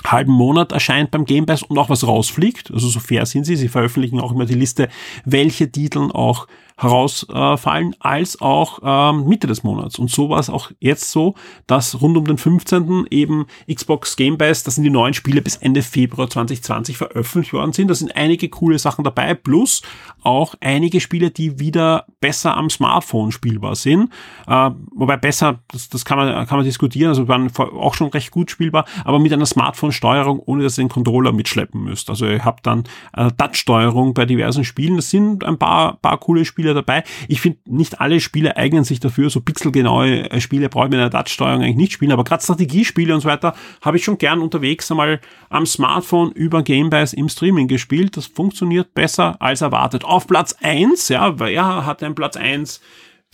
[0.03, 2.71] halben Monat erscheint beim Game Pass und auch was rausfliegt.
[2.71, 3.55] Also so fair sind sie.
[3.55, 4.89] Sie veröffentlichen auch immer die Liste,
[5.23, 9.97] welche Titel auch herausfallen, als auch ähm, Mitte des Monats.
[9.97, 11.35] Und so war es auch jetzt so,
[11.67, 13.07] dass rund um den 15.
[13.11, 17.71] eben Xbox Game Pass, das sind die neuen Spiele bis Ende Februar 2020 veröffentlicht worden
[17.71, 17.87] sind.
[17.87, 19.83] Da sind einige coole Sachen dabei, plus
[20.21, 24.11] auch einige Spiele, die wieder besser am Smartphone spielbar sind.
[24.45, 28.31] Äh, wobei besser, das, das kann, man, kann man diskutieren, also waren auch schon recht
[28.31, 32.09] gut spielbar, aber mit einer Smartphone-Steuerung, ohne dass ihr den Controller mitschleppen müsst.
[32.09, 32.83] Also ihr habt dann
[33.13, 34.97] äh, Touch-Steuerung bei diversen Spielen.
[34.97, 37.03] Das sind ein paar, paar coole Spiele Spieler dabei.
[37.27, 39.29] Ich finde, nicht alle Spiele eignen sich dafür.
[39.29, 42.11] So pixelgenaue äh, Spiele brauche ich mit einer Touchsteuerung eigentlich nicht spielen.
[42.11, 46.63] Aber gerade Strategiespiele und so weiter habe ich schon gern unterwegs einmal am Smartphone über
[46.63, 48.17] Gamebase im Streaming gespielt.
[48.17, 50.03] Das funktioniert besser als erwartet.
[50.03, 52.81] Auf Platz eins, ja, wer hat einen Platz eins?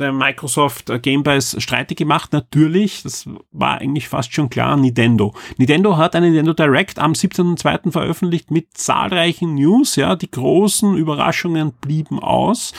[0.02, 2.34] der Microsoft Game Pass streitig gemacht.
[2.34, 5.34] Natürlich, das war eigentlich fast schon klar, Nintendo.
[5.58, 7.92] Nintendo hat eine Nintendo Direct am 17.02.
[7.92, 9.96] veröffentlicht mit zahlreichen News.
[9.96, 12.74] Ja, die großen Überraschungen blieben aus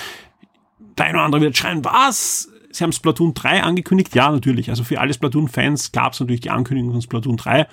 [0.98, 2.48] der eine oder andere wird schreien, was?
[2.70, 4.14] Sie haben Splatoon 3 angekündigt?
[4.14, 4.70] Ja, natürlich.
[4.70, 7.66] Also für alle Splatoon-Fans gab es natürlich die Ankündigung von Splatoon 3.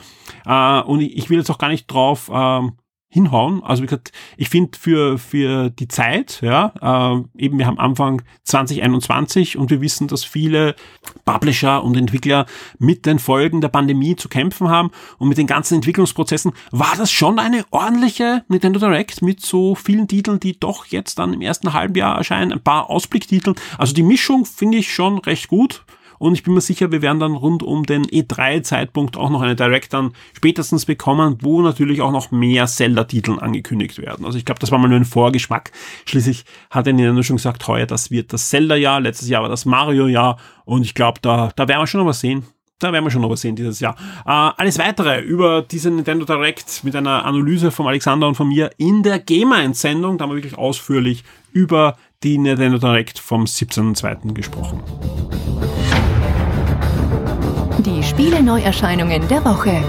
[0.46, 2.74] Äh, und ich will jetzt auch gar nicht drauf ähm,
[3.10, 3.64] hinhauen.
[3.64, 8.22] Also wie gesagt, ich finde für, für die Zeit, ja, äh, eben wir haben Anfang
[8.44, 10.76] 2021 und wir wissen, dass viele
[11.26, 12.46] Publisher und Entwickler
[12.78, 17.12] mit den Folgen der Pandemie zu kämpfen haben und mit den ganzen Entwicklungsprozessen, war das
[17.12, 21.74] schon eine ordentliche Nintendo Direct mit so vielen Titeln, die doch jetzt dann im ersten
[21.74, 23.56] halben Jahr erscheinen, ein paar Ausblicktiteln.
[23.80, 25.84] Also die Mischung finde ich schon recht gut.
[26.20, 29.56] Und ich bin mir sicher, wir werden dann rund um den E3-Zeitpunkt auch noch eine
[29.56, 34.26] Direct dann spätestens bekommen, wo natürlich auch noch mehr Zelda-Titeln angekündigt werden.
[34.26, 35.72] Also ich glaube, das war mal nur ein Vorgeschmack.
[36.06, 39.66] Schließlich hat er Nintendo schon gesagt, heuer, das wird das Zelda-Jahr, letztes Jahr war das
[39.66, 42.44] Mario-Jahr und ich glaube, da, da werden wir schon noch was sehen.
[42.80, 43.96] da werden wir schon noch was sehen dieses Jahr.
[44.26, 48.72] Äh, alles weitere über diesen Nintendo Direct mit einer Analyse von Alexander und von mir
[48.78, 50.18] in der Gamer-Entsendung.
[50.18, 54.34] Da haben wir wirklich ausführlich über die Nintendo Direct vom 17.02.
[54.34, 54.82] gesprochen.
[57.86, 59.82] Die Spiele-Neuerscheinungen der Woche.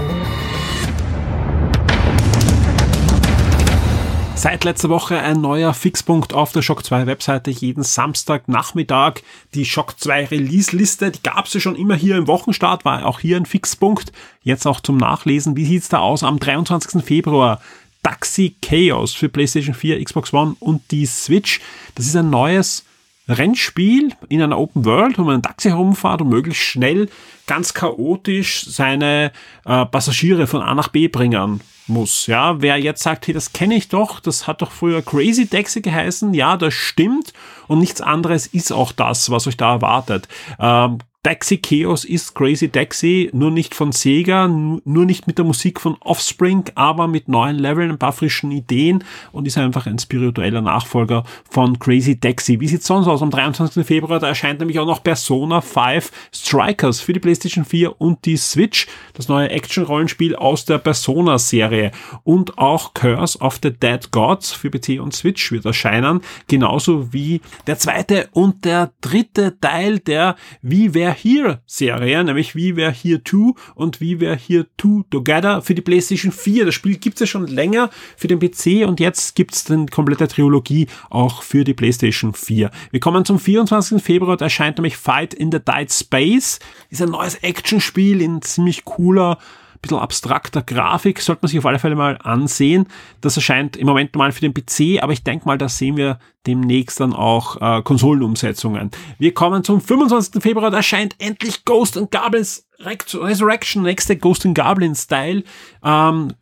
[4.33, 7.51] Seit letzter Woche ein neuer Fixpunkt auf der Shock 2 Webseite.
[7.51, 9.15] Jeden Samstagnachmittag
[9.53, 11.11] die Shock 2 Release-Liste.
[11.11, 14.13] Die gab es ja schon immer hier im Wochenstart, war auch hier ein Fixpunkt.
[14.41, 15.57] Jetzt auch zum Nachlesen.
[15.57, 17.03] Wie sieht's da aus am 23.
[17.03, 17.59] Februar?
[18.03, 21.59] Taxi Chaos für PlayStation 4, Xbox One und die Switch.
[21.95, 22.85] Das ist ein neues
[23.31, 27.09] Rennspiel in einer Open World, wo man ein Taxi herumfahrt und möglichst schnell,
[27.47, 29.31] ganz chaotisch seine
[29.65, 32.27] äh, Passagiere von A nach B bringen muss.
[32.27, 35.81] Ja, wer jetzt sagt, hey, das kenne ich doch, das hat doch früher Crazy Taxi
[35.81, 37.33] geheißen, ja, das stimmt
[37.67, 40.27] und nichts anderes ist auch das, was euch da erwartet.
[40.59, 45.79] Ähm, Taxi Chaos ist Crazy Taxi, nur nicht von Sega, nur nicht mit der Musik
[45.79, 50.61] von Offspring, aber mit neuen Leveln, ein paar frischen Ideen und ist einfach ein spiritueller
[50.61, 52.59] Nachfolger von Crazy Taxi.
[52.59, 53.21] Wie sieht's sonst aus?
[53.21, 53.85] Am 23.
[53.85, 58.37] Februar, da erscheint nämlich auch noch Persona 5 Strikers für die PlayStation 4 und die
[58.37, 61.91] Switch, das neue Action-Rollenspiel aus der Persona-Serie
[62.23, 67.41] und auch Curse of the Dead Gods für PC und Switch wird erscheinen, genauso wie
[67.67, 73.21] der zweite und der dritte Teil der Wie wer Here Serie, nämlich We Were Here
[73.23, 76.65] 2 und We Were Here 2 Together für die PlayStation 4.
[76.65, 80.87] Das Spiel gibt's ja schon länger für den PC und jetzt gibt's dann komplette Trilogie
[81.09, 82.71] auch für die PlayStation 4.
[82.91, 84.01] Wir kommen zum 24.
[84.01, 86.59] Februar, da erscheint nämlich Fight in the Died Space.
[86.89, 89.37] Ist ein neues Actionspiel in ziemlich cooler
[89.81, 92.87] bisschen abstrakter Grafik, sollte man sich auf alle Fälle mal ansehen.
[93.21, 96.19] Das erscheint im Moment mal für den PC, aber ich denke mal, da sehen wir
[96.47, 98.91] demnächst dann auch äh, Konsolenumsetzungen.
[99.19, 100.41] Wir kommen zum 25.
[100.41, 105.43] Februar, da erscheint endlich Ghost and Goblins Resurrection, nächste Ghost and Goblins Style.
[105.83, 106.33] Ähm,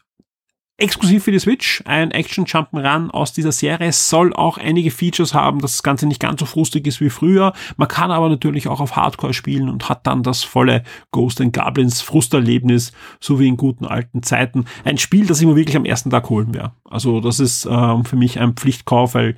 [0.80, 5.60] exklusiv für die Switch, ein Action Jump'n'Run aus dieser Serie, soll auch einige Features haben,
[5.60, 7.54] dass das Ganze nicht ganz so frustig ist wie früher.
[7.78, 11.54] Man kann aber natürlich auch auf Hardcore spielen und hat dann das volle Ghost and
[11.54, 14.66] Goblins Frusterlebnis, so wie in guten alten Zeiten.
[14.84, 16.72] Ein Spiel, das ich mir wirklich am ersten Tag holen werde.
[16.90, 19.36] Also das ist ähm, für mich ein Pflichtkauf, weil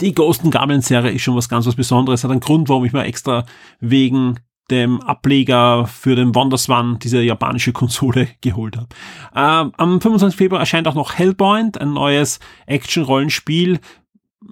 [0.00, 2.24] die Ghost and Goblins Serie ist schon was ganz was Besonderes.
[2.24, 3.44] Hat einen Grund, warum ich mir extra
[3.80, 4.38] wegen
[4.70, 8.88] dem Ableger für den Wonderswan, diese japanische Konsole, geholt habe.
[9.34, 10.36] Ähm, am 25.
[10.36, 13.80] Februar erscheint auch noch Hellpoint, ein neues Action-Rollenspiel.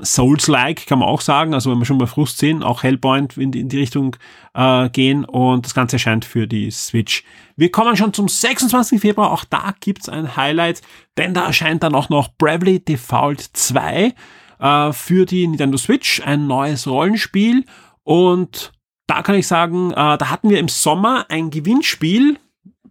[0.01, 3.51] Souls-like kann man auch sagen, also wenn wir schon bei Frust sehen, auch Hellpoint in
[3.53, 4.17] die, in die Richtung
[4.55, 7.25] äh, gehen und das Ganze erscheint für die Switch.
[7.57, 9.01] Wir kommen schon zum 26.
[9.01, 10.83] Februar, auch da gibt's ein Highlight,
[11.17, 14.15] denn da erscheint dann auch noch Bravely Default 2
[14.59, 17.65] äh, für die Nintendo Switch, ein neues Rollenspiel
[18.05, 18.73] und
[19.09, 22.39] da kann ich sagen, äh, da hatten wir im Sommer ein Gewinnspiel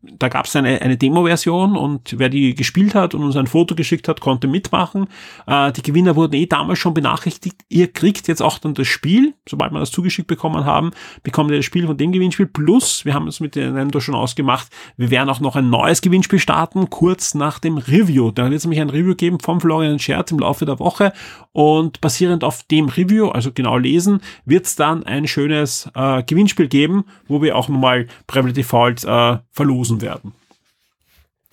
[0.02, 3.76] da gab es eine, eine Demo-Version und wer die gespielt hat und uns ein Foto
[3.76, 5.08] geschickt hat, konnte mitmachen.
[5.46, 7.62] Äh, die Gewinner wurden eh damals schon benachrichtigt.
[7.70, 10.92] Ihr kriegt jetzt auch dann das Spiel, sobald wir das zugeschickt bekommen haben,
[11.24, 12.48] bekommt ihr das Spiel von dem Gewinnspiel.
[12.48, 16.40] Plus, wir haben es mit Nintendo schon ausgemacht, wir werden auch noch ein neues Gewinnspiel
[16.40, 18.32] starten, kurz nach dem Review.
[18.32, 21.14] Da wird es nämlich ein Review geben vom Florian Scherz im Laufe der Woche
[21.52, 26.68] und basierend auf dem Review, also genau lesen, wird es dann ein schönes äh, Gewinnspiel
[26.68, 30.34] geben, wo wir auch nochmal Bravely Default äh, verlosen gefunden werden.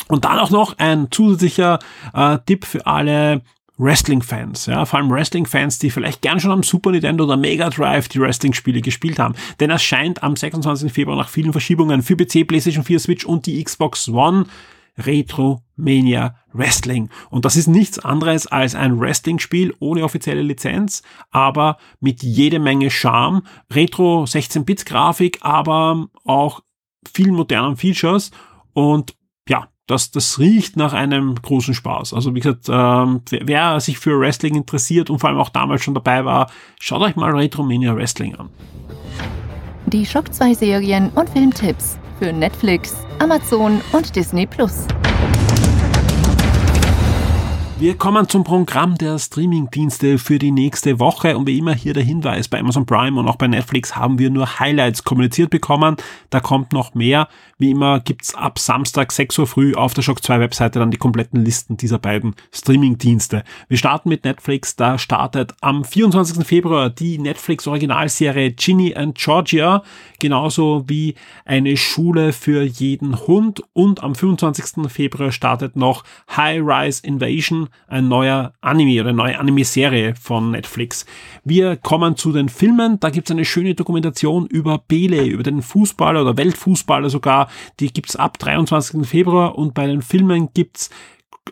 [0.08, 1.78] Und dann auch noch ein zusätzlicher
[2.12, 3.42] äh, Tipp für alle
[3.76, 8.08] Wrestling-Fans, ja, vor allem Wrestling-Fans, die vielleicht gern schon am Super Nintendo oder Mega Drive
[8.08, 9.34] die Wrestling-Spiele gespielt haben.
[9.58, 10.92] Denn es scheint am 26.
[10.92, 14.46] Februar nach vielen Verschiebungen für PC, PlayStation 4, Switch und die Xbox One
[14.96, 17.10] Retro Mania Wrestling.
[17.30, 22.90] Und das ist nichts anderes als ein Wrestling-Spiel ohne offizielle Lizenz, aber mit jede Menge
[22.90, 23.42] Charme.
[23.72, 26.60] Retro 16-Bit-Grafik, aber auch
[27.12, 28.30] vielen modernen Features
[28.72, 29.14] und
[29.48, 32.14] ja, das, das riecht nach einem großen Spaß.
[32.14, 35.94] Also wie gesagt, ähm, wer sich für Wrestling interessiert und vor allem auch damals schon
[35.94, 38.48] dabei war, schaut euch mal Retromania Wrestling an.
[39.86, 44.86] Die Shock 2 Serien und Filmtipps für Netflix, Amazon und Disney Plus.
[47.76, 52.04] Wir kommen zum Programm der Streamingdienste für die nächste Woche und wie immer hier der
[52.04, 55.96] Hinweis, bei Amazon Prime und auch bei Netflix haben wir nur Highlights kommuniziert bekommen.
[56.30, 57.26] Da kommt noch mehr.
[57.58, 60.98] Wie immer gibt's ab Samstag 6 Uhr früh auf der Shock 2 Webseite dann die
[60.98, 63.42] kompletten Listen dieser beiden Streamingdienste.
[63.68, 64.76] Wir starten mit Netflix.
[64.76, 66.46] Da startet am 24.
[66.46, 69.82] Februar die Netflix Originalserie Ginny and Georgia,
[70.20, 74.90] genauso wie eine Schule für jeden Hund und am 25.
[74.92, 76.04] Februar startet noch
[76.36, 81.06] High Rise Invasion ein neuer Anime oder eine neue Anime-Serie von Netflix.
[81.44, 83.00] Wir kommen zu den Filmen.
[83.00, 87.48] Da gibt's eine schöne Dokumentation über Bele, über den Fußballer oder Weltfußballer sogar.
[87.80, 89.06] Die gibt's ab 23.
[89.06, 90.90] Februar und bei den Filmen gibt's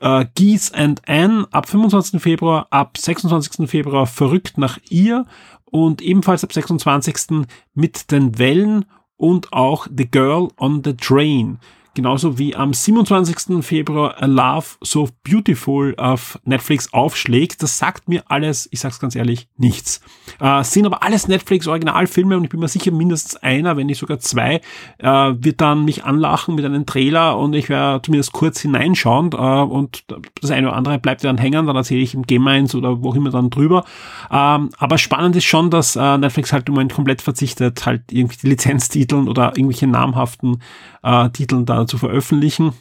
[0.00, 2.20] äh, Geese and Anne ab 25.
[2.20, 3.68] Februar, ab 26.
[3.68, 5.26] Februar Verrückt nach ihr
[5.64, 7.46] und ebenfalls ab 26.
[7.74, 8.84] mit den Wellen
[9.16, 11.58] und auch The Girl on the Train
[11.94, 13.64] genauso wie am 27.
[13.64, 17.62] Februar A Love So Beautiful auf Netflix aufschlägt.
[17.62, 20.00] Das sagt mir alles, ich sag's ganz ehrlich, nichts.
[20.40, 24.18] Äh, sind aber alles Netflix-Originalfilme und ich bin mir sicher, mindestens einer, wenn nicht sogar
[24.18, 24.60] zwei,
[24.98, 29.36] äh, wird dann mich anlachen mit einem Trailer und ich werde zumindest kurz hineinschauen äh,
[29.36, 30.04] und
[30.40, 33.12] das eine oder andere bleibt dann hängen, dann erzähle ich im Game 1 oder wo
[33.12, 33.84] immer dann drüber.
[34.30, 38.38] Ähm, aber spannend ist schon, dass äh, Netflix halt im Moment komplett verzichtet, halt irgendwie
[38.42, 40.62] die Lizenztiteln oder irgendwelche namhaften
[41.02, 42.72] äh, Titeln da zu veröffentlichen.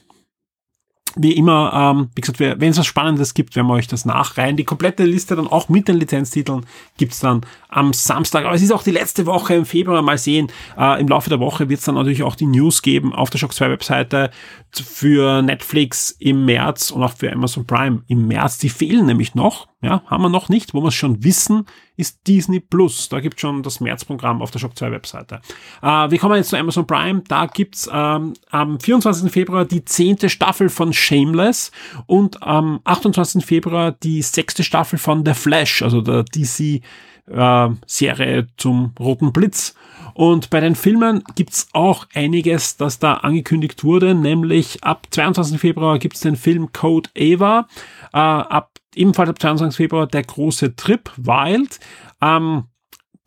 [1.15, 4.55] Wie immer, ähm, wie gesagt, wenn es was Spannendes gibt, werden wir euch das nachreihen.
[4.55, 6.65] Die komplette Liste dann auch mit den Lizenztiteln
[6.97, 8.45] gibt's dann am Samstag.
[8.45, 10.01] Aber es ist auch die letzte Woche im Februar.
[10.01, 10.51] Mal sehen.
[10.77, 13.53] Äh, Im Laufe der Woche wird's dann natürlich auch die News geben auf der Shock
[13.53, 14.29] 2 Webseite
[14.71, 18.57] für Netflix im März und auch für Amazon Prime im März.
[18.57, 19.67] Die fehlen nämlich noch.
[19.81, 20.73] Ja, haben wir noch nicht.
[20.73, 23.09] Wo wir es schon wissen, ist Disney Plus.
[23.09, 25.41] Da gibt schon das Märzprogramm auf der Shop 2 Webseite.
[25.81, 27.23] Äh, wir kommen jetzt zu Amazon Prime.
[27.27, 29.31] Da gibt's ähm, am 24.
[29.31, 31.71] Februar die zehnte Staffel von Shameless
[32.05, 33.45] und am 28.
[33.45, 36.81] Februar die sechste Staffel von The Flash, also der DC
[37.27, 39.75] äh, Serie zum Roten Blitz.
[40.13, 45.59] Und bei den Filmen gibt's auch einiges, das da angekündigt wurde, nämlich ab 22.
[45.59, 47.67] Februar gibt's den Film Code Ava,
[48.13, 49.75] äh, ab ebenfalls ab 22.
[49.77, 51.79] Februar der große Trip Wild.
[52.19, 52.67] Am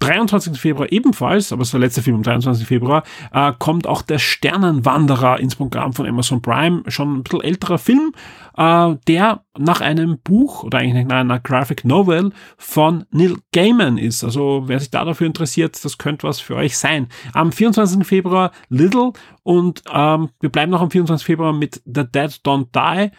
[0.00, 0.60] 23.
[0.60, 2.66] Februar ebenfalls, aber es war der letzte Film am 23.
[2.66, 6.82] Februar, äh, kommt auch der Sternenwanderer ins Programm von Amazon Prime.
[6.88, 8.12] Schon ein bisschen älterer Film,
[8.56, 14.24] äh, der nach einem Buch oder eigentlich nach einer Graphic Novel von Neil Gaiman ist.
[14.24, 17.08] Also wer sich da dafür interessiert, das könnte was für euch sein.
[17.32, 18.06] Am 24.
[18.06, 21.24] Februar Little und ähm, wir bleiben noch am 24.
[21.24, 23.10] Februar mit The Dead Don't Die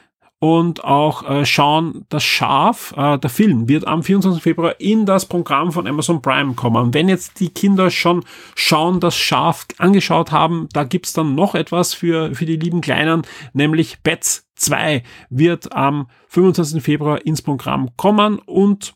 [0.45, 4.43] und auch äh, Schauen das Schaf, äh, der Film, wird am 24.
[4.43, 6.93] Februar in das Programm von Amazon Prime kommen.
[6.93, 11.95] Wenn jetzt die Kinder schon Schauen das Schaf angeschaut haben, da gibt's dann noch etwas
[11.95, 16.83] für, für die lieben Kleinen, nämlich Bets 2 wird am 25.
[16.83, 18.93] Februar ins Programm kommen und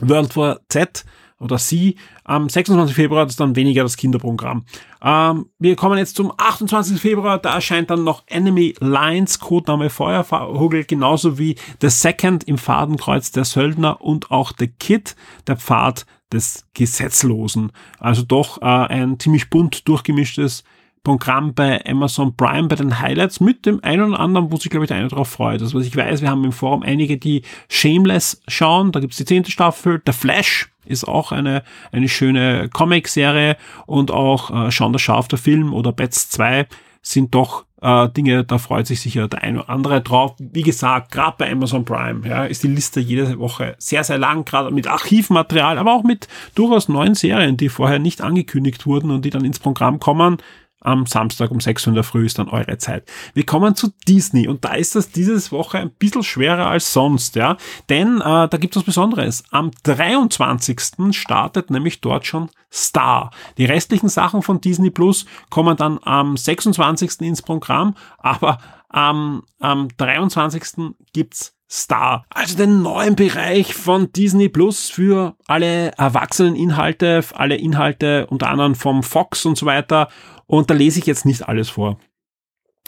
[0.00, 1.04] World War Z
[1.38, 1.96] oder sie.
[2.24, 2.94] Am 26.
[2.94, 4.64] Februar das ist dann weniger das Kinderprogramm.
[5.02, 7.00] Ähm, wir kommen jetzt zum 28.
[7.00, 7.38] Februar.
[7.38, 13.44] Da erscheint dann noch Enemy Lines, Codename Feuervogel, genauso wie The Second im Fadenkreuz der
[13.44, 17.72] Söldner und auch The Kid, der Pfad des Gesetzlosen.
[17.98, 20.64] Also doch äh, ein ziemlich bunt durchgemischtes
[21.02, 24.84] Programm bei Amazon Prime bei den Highlights mit dem einen oder anderen, wo sich, glaube
[24.84, 25.62] ich, der eine drauf freut.
[25.62, 28.92] Also was ich weiß, wir haben im Forum einige, die Shameless schauen.
[28.92, 30.02] Da gibt's die zehnte Staffel.
[30.04, 33.56] The Flash ist auch eine, eine schöne Comic-Serie
[33.86, 36.66] und auch äh, Schauen der Schaf, der Film oder Bats 2
[37.02, 40.34] sind doch äh, Dinge, da freut sich sicher der eine oder andere drauf.
[40.38, 44.44] Wie gesagt, gerade bei Amazon Prime ja, ist die Liste jede Woche sehr, sehr lang,
[44.44, 49.24] gerade mit Archivmaterial, aber auch mit durchaus neuen Serien, die vorher nicht angekündigt wurden und
[49.24, 50.38] die dann ins Programm kommen
[50.80, 53.04] am Samstag um 6 Uhr in der Früh ist dann eure Zeit.
[53.34, 57.36] Wir kommen zu Disney und da ist das dieses Woche ein bisschen schwerer als sonst,
[57.36, 57.56] ja,
[57.88, 59.44] denn äh, da gibt es was Besonderes.
[59.50, 60.80] Am 23.
[61.12, 63.30] startet nämlich dort schon Star.
[63.56, 67.20] Die restlichen Sachen von Disney Plus kommen dann am 26.
[67.22, 70.94] ins Programm, aber am, am 23.
[71.12, 78.48] gibt's Star, also den neuen Bereich von Disney Plus für alle Erwachseneninhalte, alle Inhalte unter
[78.48, 80.08] anderem vom Fox und so weiter
[80.48, 82.00] und da lese ich jetzt nicht alles vor.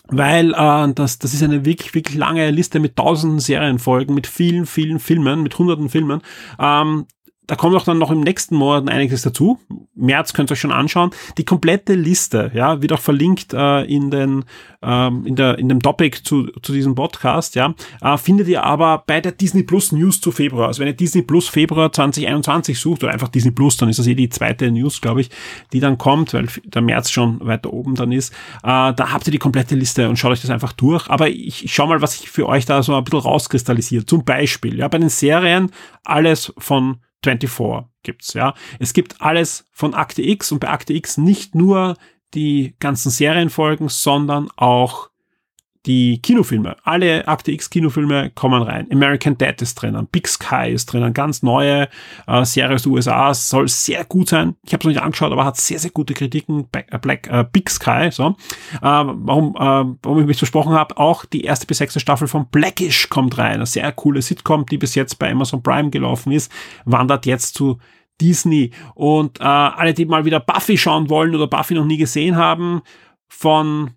[0.08, 4.66] Weil äh, das, das ist eine wirklich, wirklich lange Liste mit tausenden Serienfolgen, mit vielen,
[4.66, 6.20] vielen Filmen, mit hunderten Filmen.
[6.58, 7.06] Ähm,
[7.46, 9.58] da kommt auch dann noch im nächsten Monat einiges dazu.
[9.94, 11.10] März könnt ihr euch schon anschauen.
[11.36, 14.44] Die komplette Liste, ja, wird auch verlinkt äh, in den
[14.82, 19.02] ähm, in der in dem Topic zu, zu diesem Podcast, ja, äh, findet ihr aber
[19.06, 20.68] bei der Disney Plus News zu Februar.
[20.68, 24.06] Also wenn ihr Disney Plus Februar 2021 sucht oder einfach Disney Plus, dann ist das
[24.06, 25.30] eh die zweite News, glaube ich,
[25.72, 28.32] die dann kommt, weil der März schon weiter oben dann ist.
[28.62, 31.08] Äh, da habt ihr die komplette Liste und schaut euch das einfach durch.
[31.10, 34.08] Aber ich, ich schau mal, was ich für euch da so ein bisschen rauskristallisiert.
[34.08, 35.70] Zum Beispiel, ja, bei den Serien
[36.04, 38.54] alles von 24 gibt's, ja.
[38.78, 41.96] Es gibt alles von Akte X und bei Akte X nicht nur
[42.34, 45.09] die ganzen Serienfolgen, sondern auch
[45.86, 48.86] die Kinofilme, alle Akte X Kinofilme kommen rein.
[48.92, 51.88] American Dad ist drinnen, Big Sky ist drinnen, ganz neue
[52.26, 54.56] äh, Serie aus den USA, soll sehr gut sein.
[54.62, 56.68] Ich habe es noch nicht angeschaut, aber hat sehr, sehr gute Kritiken.
[56.70, 58.36] Black, äh, Black äh, Big Sky, so.
[58.74, 62.48] Äh, warum, äh, warum ich mich versprochen habe, auch die erste bis sechste Staffel von
[62.50, 63.54] Blackish kommt rein.
[63.54, 66.52] Eine sehr coole Sitcom, die bis jetzt bei Amazon Prime gelaufen ist,
[66.84, 67.78] wandert jetzt zu
[68.20, 68.72] Disney.
[68.94, 72.82] Und äh, alle, die mal wieder Buffy schauen wollen oder Buffy noch nie gesehen haben,
[73.28, 73.92] von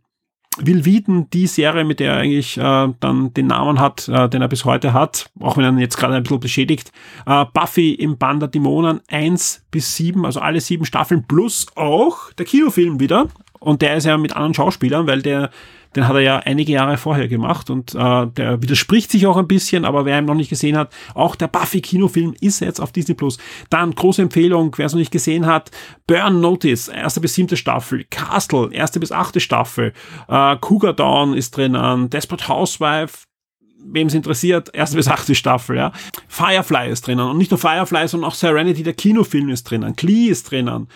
[0.60, 4.42] Will Wheaton, die Serie, mit der er eigentlich äh, dann den Namen hat, äh, den
[4.42, 6.92] er bis heute hat, auch wenn er ihn jetzt gerade ein bisschen beschädigt.
[7.26, 12.32] Äh, Buffy im Band der Dämonen 1 bis 7, also alle sieben Staffeln, plus auch
[12.34, 13.28] der Kinofilm wieder.
[13.60, 15.50] Und der ist ja mit anderen Schauspielern, weil der
[15.96, 19.48] den hat er ja einige Jahre vorher gemacht und äh, der widerspricht sich auch ein
[19.48, 23.16] bisschen, aber wer ihn noch nicht gesehen hat, auch der Buffy-Kinofilm ist jetzt auf Disney
[23.16, 23.38] Plus.
[23.70, 25.72] Dann große Empfehlung, wer es noch nicht gesehen hat,
[26.08, 29.94] Burn Notice, erste bis siebte Staffel, Castle, erste bis achte Staffel,
[30.28, 33.26] äh, Cougar Dawn ist drinnen, Desperate Housewife,
[33.86, 35.92] wem es interessiert, erste bis achte Staffel, ja.
[36.28, 37.28] Firefly ist drinnen.
[37.28, 39.96] Und nicht nur Firefly, sondern auch Serenity, der Kinofilm ist drinnen.
[39.96, 40.88] Glee ist drinnen.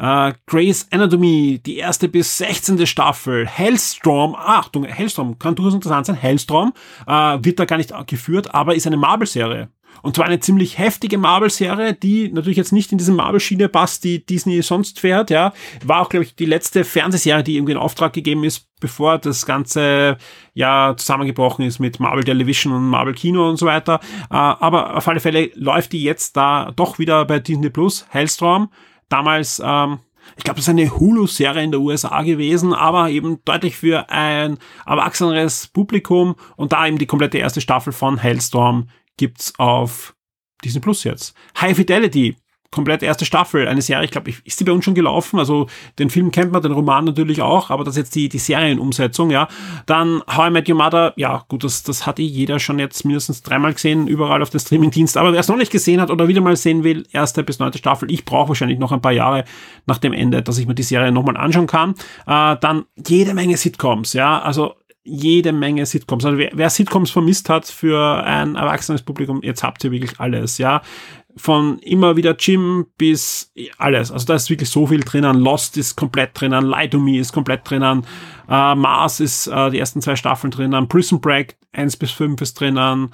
[0.00, 2.84] Uh, Grey's Anatomy, die erste bis 16.
[2.86, 6.72] Staffel, Hellstrom, Achtung, Hellstrom, kann durchaus interessant sein, Hellstrom,
[7.06, 9.68] uh, wird da gar nicht geführt, aber ist eine Marvel-Serie.
[10.02, 14.26] Und zwar eine ziemlich heftige Marvel-Serie, die natürlich jetzt nicht in diese Marvel-Schiene passt, die
[14.26, 15.52] Disney sonst fährt, ja.
[15.84, 19.46] War auch, glaube ich, die letzte Fernsehserie, die irgendwie in Auftrag gegeben ist, bevor das
[19.46, 20.18] Ganze
[20.52, 24.00] ja zusammengebrochen ist mit Marvel Television und Marvel Kino und so weiter.
[24.28, 28.70] Uh, aber auf alle Fälle läuft die jetzt da doch wieder bei Disney Plus, Hellstrom
[29.14, 30.00] damals, ähm,
[30.36, 34.58] ich glaube, das ist eine Hulu-Serie in der USA gewesen, aber eben deutlich für ein
[34.84, 40.16] erwachseneres Publikum und da eben die komplette erste Staffel von Hellstorm gibt's auf
[40.64, 41.36] Disney Plus jetzt.
[41.60, 42.36] High Fidelity,
[42.74, 45.68] komplett erste Staffel, eine Serie, ich glaube, ist die bei uns schon gelaufen, also
[45.98, 49.30] den Film kennt man, den Roman natürlich auch, aber das ist jetzt die, die Serienumsetzung,
[49.30, 49.46] ja.
[49.86, 53.04] Dann How I Met Your Mother, ja gut, das, das hat eh jeder schon jetzt
[53.04, 56.26] mindestens dreimal gesehen, überall auf dem Streamingdienst, aber wer es noch nicht gesehen hat oder
[56.26, 59.44] wieder mal sehen will, erste bis neunte Staffel, ich brauche wahrscheinlich noch ein paar Jahre
[59.86, 61.94] nach dem Ende, dass ich mir die Serie nochmal anschauen kann.
[62.26, 66.24] Äh, dann jede Menge Sitcoms, ja, also jede Menge Sitcoms.
[66.24, 70.58] Also wer, wer Sitcoms vermisst hat für ein erwachsenes Publikum, jetzt habt ihr wirklich alles,
[70.58, 70.82] ja
[71.36, 74.10] von immer wieder Jim bis alles.
[74.10, 75.40] Also da ist wirklich so viel drinnen.
[75.40, 78.06] Lost ist komplett drinnen, Lie to Me ist komplett drinnen,
[78.48, 82.60] äh, Mars ist äh, die ersten zwei Staffeln drinnen, Prison Break 1 bis 5 ist
[82.60, 83.10] drinnen.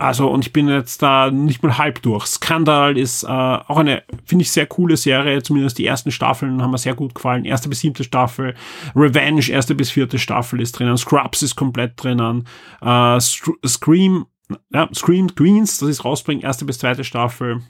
[0.00, 2.24] Also, und ich bin jetzt da nicht mal halb durch.
[2.24, 5.42] Skandal ist äh, auch eine, finde ich, sehr coole Serie.
[5.42, 7.44] Zumindest die ersten Staffeln haben mir sehr gut gefallen.
[7.44, 8.54] Erste bis siebte Staffel.
[8.96, 10.96] Revenge, erste bis vierte Staffel ist drinnen.
[10.96, 12.46] Scrubs ist komplett drinnen.
[12.80, 14.24] Äh, Scream
[14.70, 17.62] ja, Scream Queens, das ist rausbringen, erste bis zweite Staffel.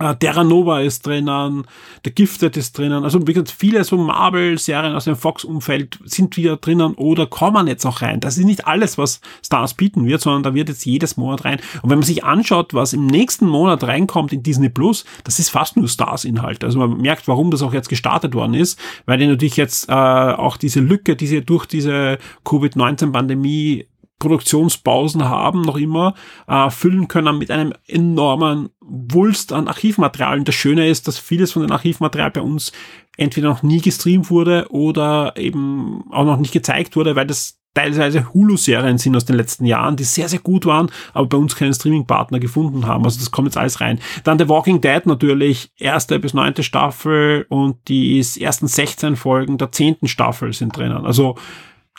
[0.00, 1.64] Uh, Terra Nova ist drinnen,
[2.04, 6.56] The Gifted ist drinnen, also wie gesagt, viele so Marvel-Serien aus dem Fox-Umfeld sind wieder
[6.56, 8.20] drinnen oder kommen jetzt auch rein.
[8.20, 11.58] Das ist nicht alles, was Stars bieten wird, sondern da wird jetzt jedes Monat rein.
[11.82, 15.48] Und wenn man sich anschaut, was im nächsten Monat reinkommt in Disney Plus, das ist
[15.48, 16.62] fast nur Stars-Inhalt.
[16.62, 19.92] Also man merkt, warum das auch jetzt gestartet worden ist, weil die natürlich jetzt äh,
[19.92, 23.86] auch diese Lücke, die sie durch diese Covid-19-Pandemie
[24.18, 26.14] Produktionspausen haben, noch immer,
[26.46, 30.42] äh, füllen können mit einem enormen Wulst an Archivmaterial.
[30.44, 32.72] Das Schöne ist, dass vieles von dem Archivmaterial bei uns
[33.16, 38.32] entweder noch nie gestreamt wurde oder eben auch noch nicht gezeigt wurde, weil das teilweise
[38.34, 41.74] Hulu-Serien sind aus den letzten Jahren, die sehr, sehr gut waren, aber bei uns keinen
[41.74, 43.04] Streaming-Partner gefunden haben.
[43.04, 44.00] Also das kommt jetzt alles rein.
[44.24, 49.70] Dann The Walking Dead natürlich, erste bis neunte Staffel und die ersten 16 Folgen der
[49.70, 51.06] zehnten Staffel sind drinnen.
[51.06, 51.36] Also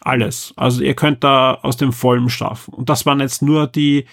[0.02, 0.54] alles.
[0.56, 2.74] Also ihr könnt da aus dem Vollen schaffen.
[2.74, 4.06] Und das waren jetzt nur die,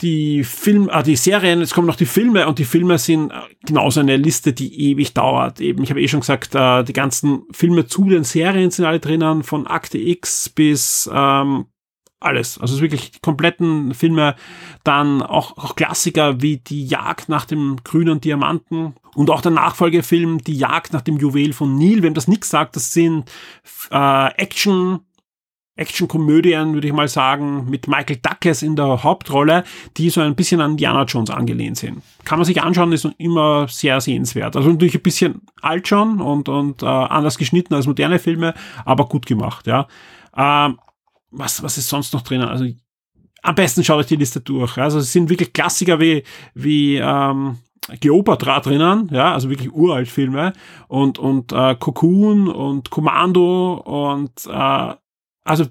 [0.00, 3.34] die Film, ah, die Serien, jetzt kommen noch die Filme und die Filme sind äh,
[3.66, 5.60] genauso eine Liste, die ewig dauert.
[5.60, 9.00] Eben, ich habe eh schon gesagt, äh, die ganzen Filme zu den Serien sind alle
[9.00, 11.66] drinnen, von Akte X bis ähm,
[12.20, 12.58] alles.
[12.58, 14.36] Also wirklich die kompletten Filme.
[14.84, 20.38] Dann auch, auch Klassiker wie Die Jagd nach dem grünen Diamanten und auch der Nachfolgefilm
[20.38, 22.02] Die Jagd nach dem Juwel von Neil.
[22.02, 23.30] Wem das nichts sagt, das sind
[23.90, 25.00] äh, Action,
[25.76, 29.64] Action-Komödien, würde ich mal sagen, mit Michael Douglas in der Hauptrolle,
[29.96, 32.02] die so ein bisschen an Diana Jones angelehnt sind.
[32.24, 34.56] Kann man sich anschauen, ist immer sehr sehenswert.
[34.56, 38.54] Also natürlich ein bisschen alt schon und, und äh, anders geschnitten als moderne Filme,
[38.84, 39.88] aber gut gemacht, ja.
[40.36, 40.78] Ähm,
[41.30, 42.48] was, was ist sonst noch drinnen?
[42.48, 42.66] Also
[43.42, 44.76] am besten schaut euch die Liste durch.
[44.76, 47.56] Also es sind wirklich Klassiker wie, wie ähm,
[48.00, 50.52] Cleopatra drinnen, ja, also wirklich uralt Filme
[50.88, 54.94] und, und äh, Cocoon und Commando und äh,
[55.44, 55.66] also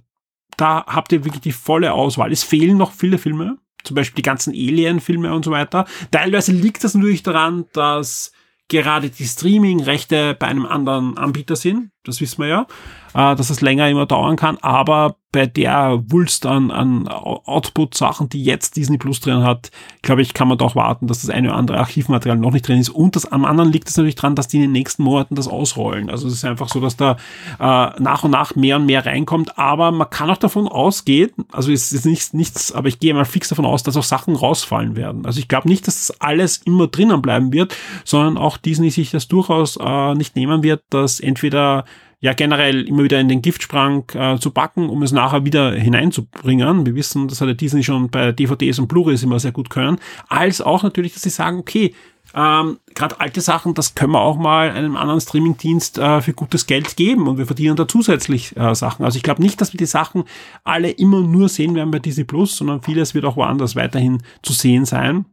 [0.58, 2.32] da habt ihr wirklich die volle Auswahl.
[2.32, 5.86] Es fehlen noch viele Filme, zum Beispiel die ganzen Alien-Filme und so weiter.
[6.12, 8.34] Teilweise liegt das natürlich daran, dass
[8.68, 11.92] gerade die Streaming-Rechte bei einem anderen Anbieter sind.
[12.10, 12.68] Das wissen wir ja,
[13.14, 18.44] äh, dass es länger immer dauern kann, aber bei der Wulst an, an Output-Sachen, die
[18.44, 19.70] jetzt Disney Plus drin hat,
[20.02, 22.80] glaube ich, kann man doch warten, dass das eine oder andere Archivmaterial noch nicht drin
[22.80, 22.90] ist.
[22.90, 25.48] Und das, am anderen liegt es natürlich dran, dass die in den nächsten Monaten das
[25.48, 26.10] ausrollen.
[26.10, 27.18] Also es ist einfach so, dass da
[27.60, 29.60] äh, nach und nach mehr und mehr reinkommt.
[29.60, 33.26] Aber man kann auch davon ausgehen, also es ist nichts, nichts, aber ich gehe mal
[33.26, 35.28] fix davon aus, dass auch Sachen rausfallen werden.
[35.28, 39.12] Also ich glaube nicht, dass das alles immer drinnen bleiben wird, sondern auch Disney sich
[39.12, 41.86] das durchaus äh, nicht nehmen wird, dass entweder
[42.22, 46.86] ja generell immer wieder in den Giftsprang äh, zu packen, um es nachher wieder hineinzubringen.
[46.86, 50.00] Wir wissen, das hat der Disney schon bei DVDs und Blu-rays immer sehr gut können.
[50.28, 51.96] Als auch natürlich, dass sie sagen, okay,
[52.36, 56.68] ähm, gerade alte Sachen, das können wir auch mal einem anderen Streamingdienst äh, für gutes
[56.68, 59.04] Geld geben und wir verdienen da zusätzlich äh, Sachen.
[59.04, 60.26] Also ich glaube nicht, dass wir die Sachen
[60.64, 64.54] alle immer nur sehen werden bei Disney Plus, sondern vieles wird auch woanders weiterhin zu
[64.54, 65.26] sehen sein.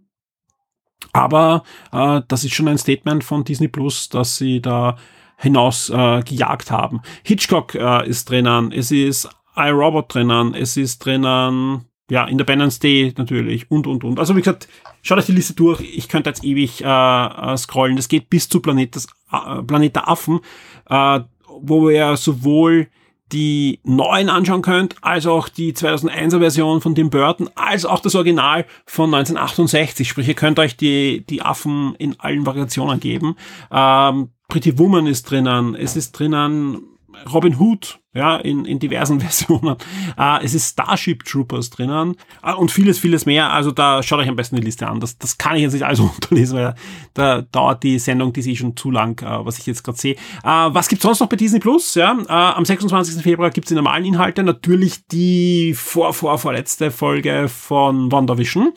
[1.12, 4.97] Aber äh, das ist schon ein Statement von Disney Plus, dass sie da
[5.37, 7.01] hinaus äh, gejagt haben.
[7.22, 13.70] Hitchcock äh, ist drinnen, es ist iRobot drinnen, es ist drinnen, ja, Independence Day natürlich
[13.70, 14.18] und, und, und.
[14.18, 14.68] Also wie gesagt,
[15.03, 15.80] schaut euch die Liste durch.
[15.80, 17.97] Ich könnte jetzt ewig äh, äh scrollen.
[17.97, 20.41] Das geht bis zu Planet, des, äh, Planet der Affen,
[20.89, 21.20] äh,
[21.61, 22.89] wo wir sowohl
[23.32, 28.14] die neuen anschauen könnt, als auch die 2001er Version von Tim Burton, als auch das
[28.14, 30.09] Original von 1968.
[30.09, 33.34] Sprich, ihr könnt euch die, die Affen in allen Variationen geben.
[33.72, 36.97] Ähm, Pretty Woman ist drinnen, es ist drinnen
[37.32, 39.76] Robin Hood, ja, in, in diversen Versionen.
[40.18, 43.53] Uh, es ist Starship Troopers drinnen uh, und vieles, vieles mehr.
[43.53, 45.01] Also da schaut euch am besten die Liste an.
[45.01, 46.74] Das, das kann ich jetzt nicht alles unterlesen, weil
[47.14, 49.99] da dauert die Sendung, die ist eh schon zu lang, uh, was ich jetzt gerade
[49.99, 50.16] sehe.
[50.42, 51.94] was gibt's sonst noch bei Disney Plus?
[51.94, 53.22] Ja, am 26.
[53.22, 54.42] Februar gibt's die normalen Inhalte.
[54.42, 58.72] Natürlich die vor, vor, vorletzte Folge von WandaVision.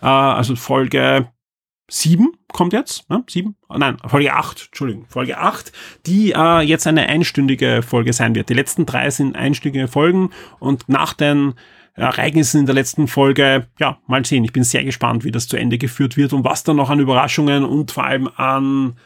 [0.00, 1.28] also Folge
[1.90, 3.22] sieben kommt jetzt, ne?
[3.28, 3.56] sieben?
[3.68, 5.72] Oh, nein, Folge acht, Entschuldigung, Folge acht,
[6.06, 8.48] die äh, jetzt eine einstündige Folge sein wird.
[8.48, 11.54] Die letzten drei sind einstündige Folgen und nach den
[11.94, 14.44] Ereignissen in der letzten Folge, ja, mal sehen.
[14.44, 17.00] Ich bin sehr gespannt, wie das zu Ende geführt wird und was dann noch an
[17.00, 18.96] Überraschungen und vor allem an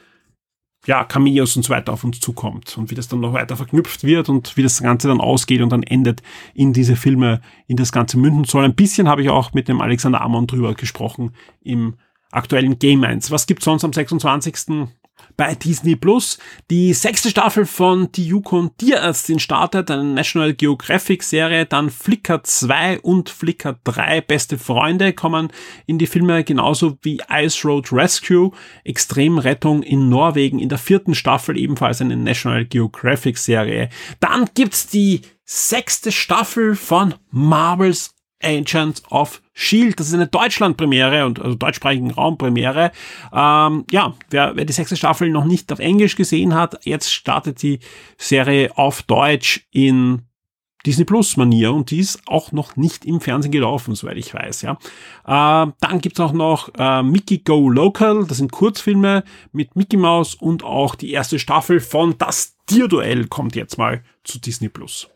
[0.87, 4.05] ja, Cameos und so weiter auf uns zukommt und wie das dann noch weiter verknüpft
[4.05, 6.23] wird und wie das Ganze dann ausgeht und dann endet
[6.53, 8.65] in diese Filme, in das Ganze münden soll.
[8.65, 11.33] Ein bisschen habe ich auch mit dem Alexander Amon drüber gesprochen
[11.63, 11.95] im
[12.35, 13.31] aktuellen Game 1.
[13.31, 14.89] Was gibt's sonst am 26.
[15.37, 16.39] bei Disney Plus?
[16.71, 23.01] Die sechste Staffel von Die Yukon Tierärztin startet, eine National Geographic Serie, dann Flickr 2
[23.01, 25.53] und Flickr 3 Beste Freunde kommen
[25.87, 28.51] in die Filme, genauso wie Ice Road Rescue,
[28.85, 33.89] Extremrettung in Norwegen in der vierten Staffel ebenfalls eine National Geographic Serie.
[34.21, 39.99] Dann gibt's die sechste Staffel von Marvels Agents of Shield.
[39.99, 42.91] Das ist eine Deutschland-Premiere und also deutschsprachigen Raum-Premiere.
[43.33, 47.63] Ähm, ja, wer, wer die sechste Staffel noch nicht auf Englisch gesehen hat, jetzt startet
[47.63, 47.79] die
[48.19, 50.23] Serie auf Deutsch in
[50.85, 54.63] Disney Plus Manier und die ist auch noch nicht im Fernsehen gelaufen, soweit ich weiß.
[54.63, 54.73] Ja,
[55.25, 58.27] äh, dann gibt's auch noch äh, Mickey Go Local.
[58.27, 63.57] Das sind Kurzfilme mit Mickey Mouse und auch die erste Staffel von Das Tierduell kommt
[63.57, 65.09] jetzt mal zu Disney Plus.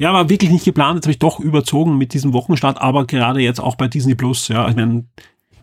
[0.00, 0.96] Ja, war wirklich nicht geplant.
[0.96, 4.48] Jetzt habe ich doch überzogen mit diesem Wochenstart, aber gerade jetzt auch bei Disney Plus.
[4.48, 5.04] Ja, ich meine,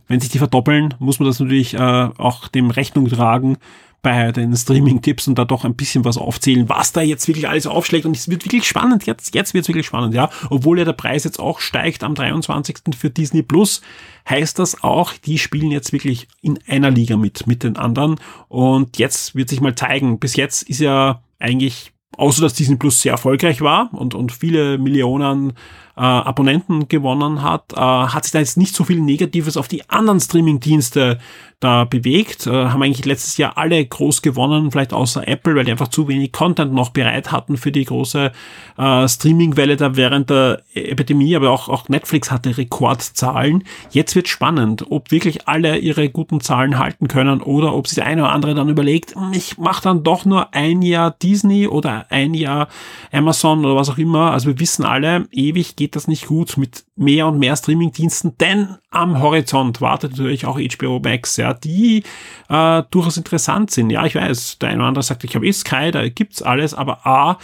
[0.08, 3.58] wenn sich die verdoppeln, muss man das natürlich äh, auch dem Rechnung tragen
[4.04, 7.66] bei den Streaming-Tipps und da doch ein bisschen was aufzählen, was da jetzt wirklich alles
[7.66, 8.06] aufschlägt.
[8.06, 9.08] Und es wird wirklich spannend.
[9.08, 10.30] Jetzt, jetzt wird es wirklich spannend, ja.
[10.52, 12.96] Obwohl ja der Preis jetzt auch steigt am 23.
[12.96, 13.82] für Disney Plus,
[14.30, 18.20] heißt das auch, die spielen jetzt wirklich in einer Liga mit, mit den anderen.
[18.50, 20.20] Und jetzt wird sich mal zeigen.
[20.20, 24.78] Bis jetzt ist ja eigentlich außer dass Disney Plus sehr erfolgreich war und, und viele
[24.78, 25.52] Millionen
[25.96, 29.90] äh, Abonnenten gewonnen hat, äh, hat sich da jetzt nicht so viel Negatives auf die
[29.90, 31.20] anderen Streaming-Dienste
[31.60, 32.46] da bewegt.
[32.46, 36.08] Äh, haben eigentlich letztes Jahr alle groß gewonnen, vielleicht außer Apple, weil die einfach zu
[36.08, 38.32] wenig Content noch bereit hatten für die große
[38.78, 43.64] äh, Streaming-Welle da während der Epidemie, aber auch, auch Netflix hatte Rekordzahlen.
[43.90, 48.06] Jetzt wird spannend, ob wirklich alle ihre guten Zahlen halten können oder ob sich der
[48.06, 52.06] eine oder andere dann überlegt, hm, ich mache dann doch nur ein Jahr Disney oder
[52.10, 52.68] ein Jahr
[53.12, 54.32] Amazon oder was auch immer.
[54.32, 58.78] Also wir wissen alle, ewig geht das nicht gut mit mehr und mehr Streamingdiensten, denn
[58.90, 62.04] am Horizont wartet natürlich auch HBO Max, ja, die
[62.50, 63.90] äh, durchaus interessant sind.
[63.90, 66.74] Ja, ich weiß, der eine oder andere sagt, ich habe eh Sky, da gibt's alles,
[66.74, 67.38] aber A,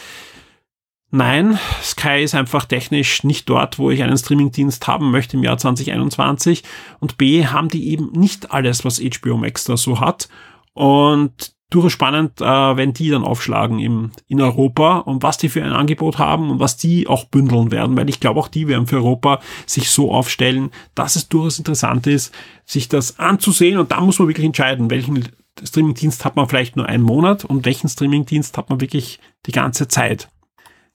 [1.15, 5.59] Nein, Sky ist einfach technisch nicht dort, wo ich einen Streamingdienst haben möchte im Jahr
[5.59, 6.63] 2021.
[6.99, 10.27] Und B, haben die eben nicht alles, was HBO Max da so hat.
[10.73, 15.63] Und durchaus spannend, äh, wenn die dann aufschlagen im, in Europa und was die für
[15.63, 18.87] ein Angebot haben und was die auch bündeln werden, weil ich glaube auch die werden
[18.87, 22.33] für Europa sich so aufstellen, dass es durchaus interessant ist,
[22.65, 25.29] sich das anzusehen und da muss man wirklich entscheiden, welchen
[25.61, 29.87] Streamingdienst hat man vielleicht nur einen Monat und welchen Streamingdienst hat man wirklich die ganze
[29.87, 30.29] Zeit.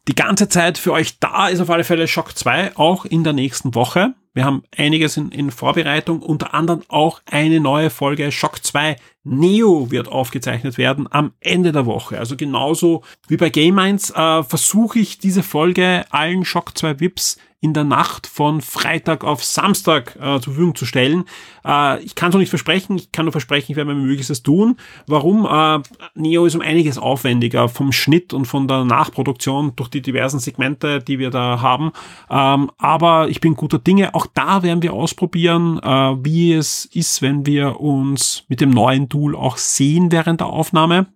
[0.09, 3.35] Die ganze Zeit für euch da ist auf alle Fälle Shock 2, auch in der
[3.35, 4.15] nächsten Woche.
[4.33, 8.97] Wir haben einiges in, in Vorbereitung, unter anderem auch eine neue Folge Shock 2
[9.29, 12.19] Neo wird aufgezeichnet werden am Ende der Woche.
[12.19, 17.39] Also genauso wie bei Game 1 äh, versuche ich diese Folge allen Shock 2 VIPs
[17.61, 21.25] in der Nacht von Freitag auf Samstag äh, zur Verfügung zu stellen.
[21.65, 24.45] Äh, ich kann es noch nicht versprechen, ich kann nur versprechen, ich werde mein Möglichstes
[24.45, 24.77] tun.
[25.09, 25.45] Warum?
[25.45, 25.83] Äh,
[26.15, 31.01] Neo ist um einiges aufwendiger vom Schnitt und von der Nachproduktion durch die diversen Segmente,
[31.01, 31.91] die wir da haben.
[32.31, 34.15] Ähm, aber ich bin guter Dinge.
[34.15, 39.09] Auch da werden wir ausprobieren, äh, wie es ist, wenn wir uns mit dem neuen
[39.09, 41.09] Tool auch sehen während der Aufnahme.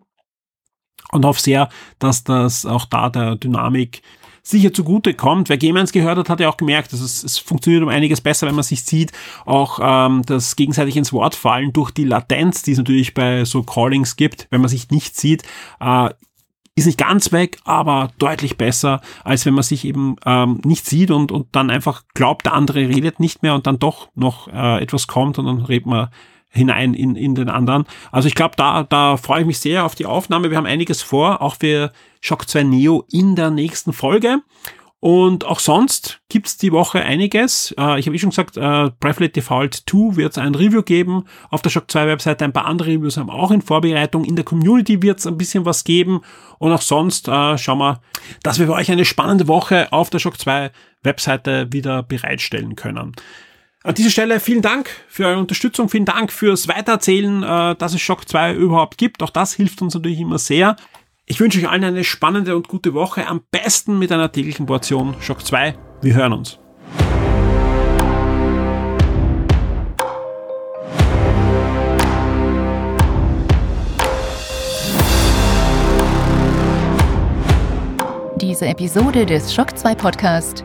[1.12, 1.68] Und hoffe sehr,
[1.98, 4.02] dass das auch da der Dynamik
[4.42, 5.48] sicher zugute kommt.
[5.48, 8.20] Wer Game 1 gehört hat, hat ja auch gemerkt, dass es, es funktioniert um einiges
[8.20, 9.12] besser, wenn man sich sieht.
[9.46, 13.62] Auch ähm, das gegenseitig ins Wort fallen durch die Latenz, die es natürlich bei so
[13.62, 15.44] Callings gibt, wenn man sich nicht sieht.
[15.80, 16.10] Äh,
[16.74, 21.10] ist nicht ganz weg, aber deutlich besser, als wenn man sich eben ähm, nicht sieht
[21.10, 24.82] und, und dann einfach glaubt, der andere redet nicht mehr und dann doch noch äh,
[24.82, 26.08] etwas kommt und dann redet man
[26.52, 27.84] hinein in, in den anderen.
[28.12, 30.50] Also ich glaube, da, da freue ich mich sehr auf die Aufnahme.
[30.50, 34.38] Wir haben einiges vor, auch für Shock 2 Neo in der nächsten Folge.
[35.00, 37.74] Und auch sonst gibt's die Woche einiges.
[37.76, 41.24] Äh, ich habe eh schon gesagt, äh, Bravely Default 2 wird es ein Review geben.
[41.50, 44.24] Auf der Shock 2 Webseite ein paar andere Reviews haben auch in Vorbereitung.
[44.24, 46.20] In der Community wird es ein bisschen was geben.
[46.60, 48.00] Und auch sonst äh, schauen wir,
[48.44, 50.70] dass wir für euch eine spannende Woche auf der Shock 2
[51.02, 53.16] Webseite wieder bereitstellen können.
[53.84, 58.00] An dieser Stelle vielen Dank für eure Unterstützung, vielen Dank fürs Weitererzählen, äh, dass es
[58.00, 59.24] Shock 2 überhaupt gibt.
[59.24, 60.76] Auch das hilft uns natürlich immer sehr.
[61.26, 65.16] Ich wünsche euch allen eine spannende und gute Woche, am besten mit einer täglichen Portion
[65.20, 65.74] Shock 2.
[66.00, 66.60] Wir hören uns.
[78.40, 80.64] Diese Episode des Shock 2 Podcast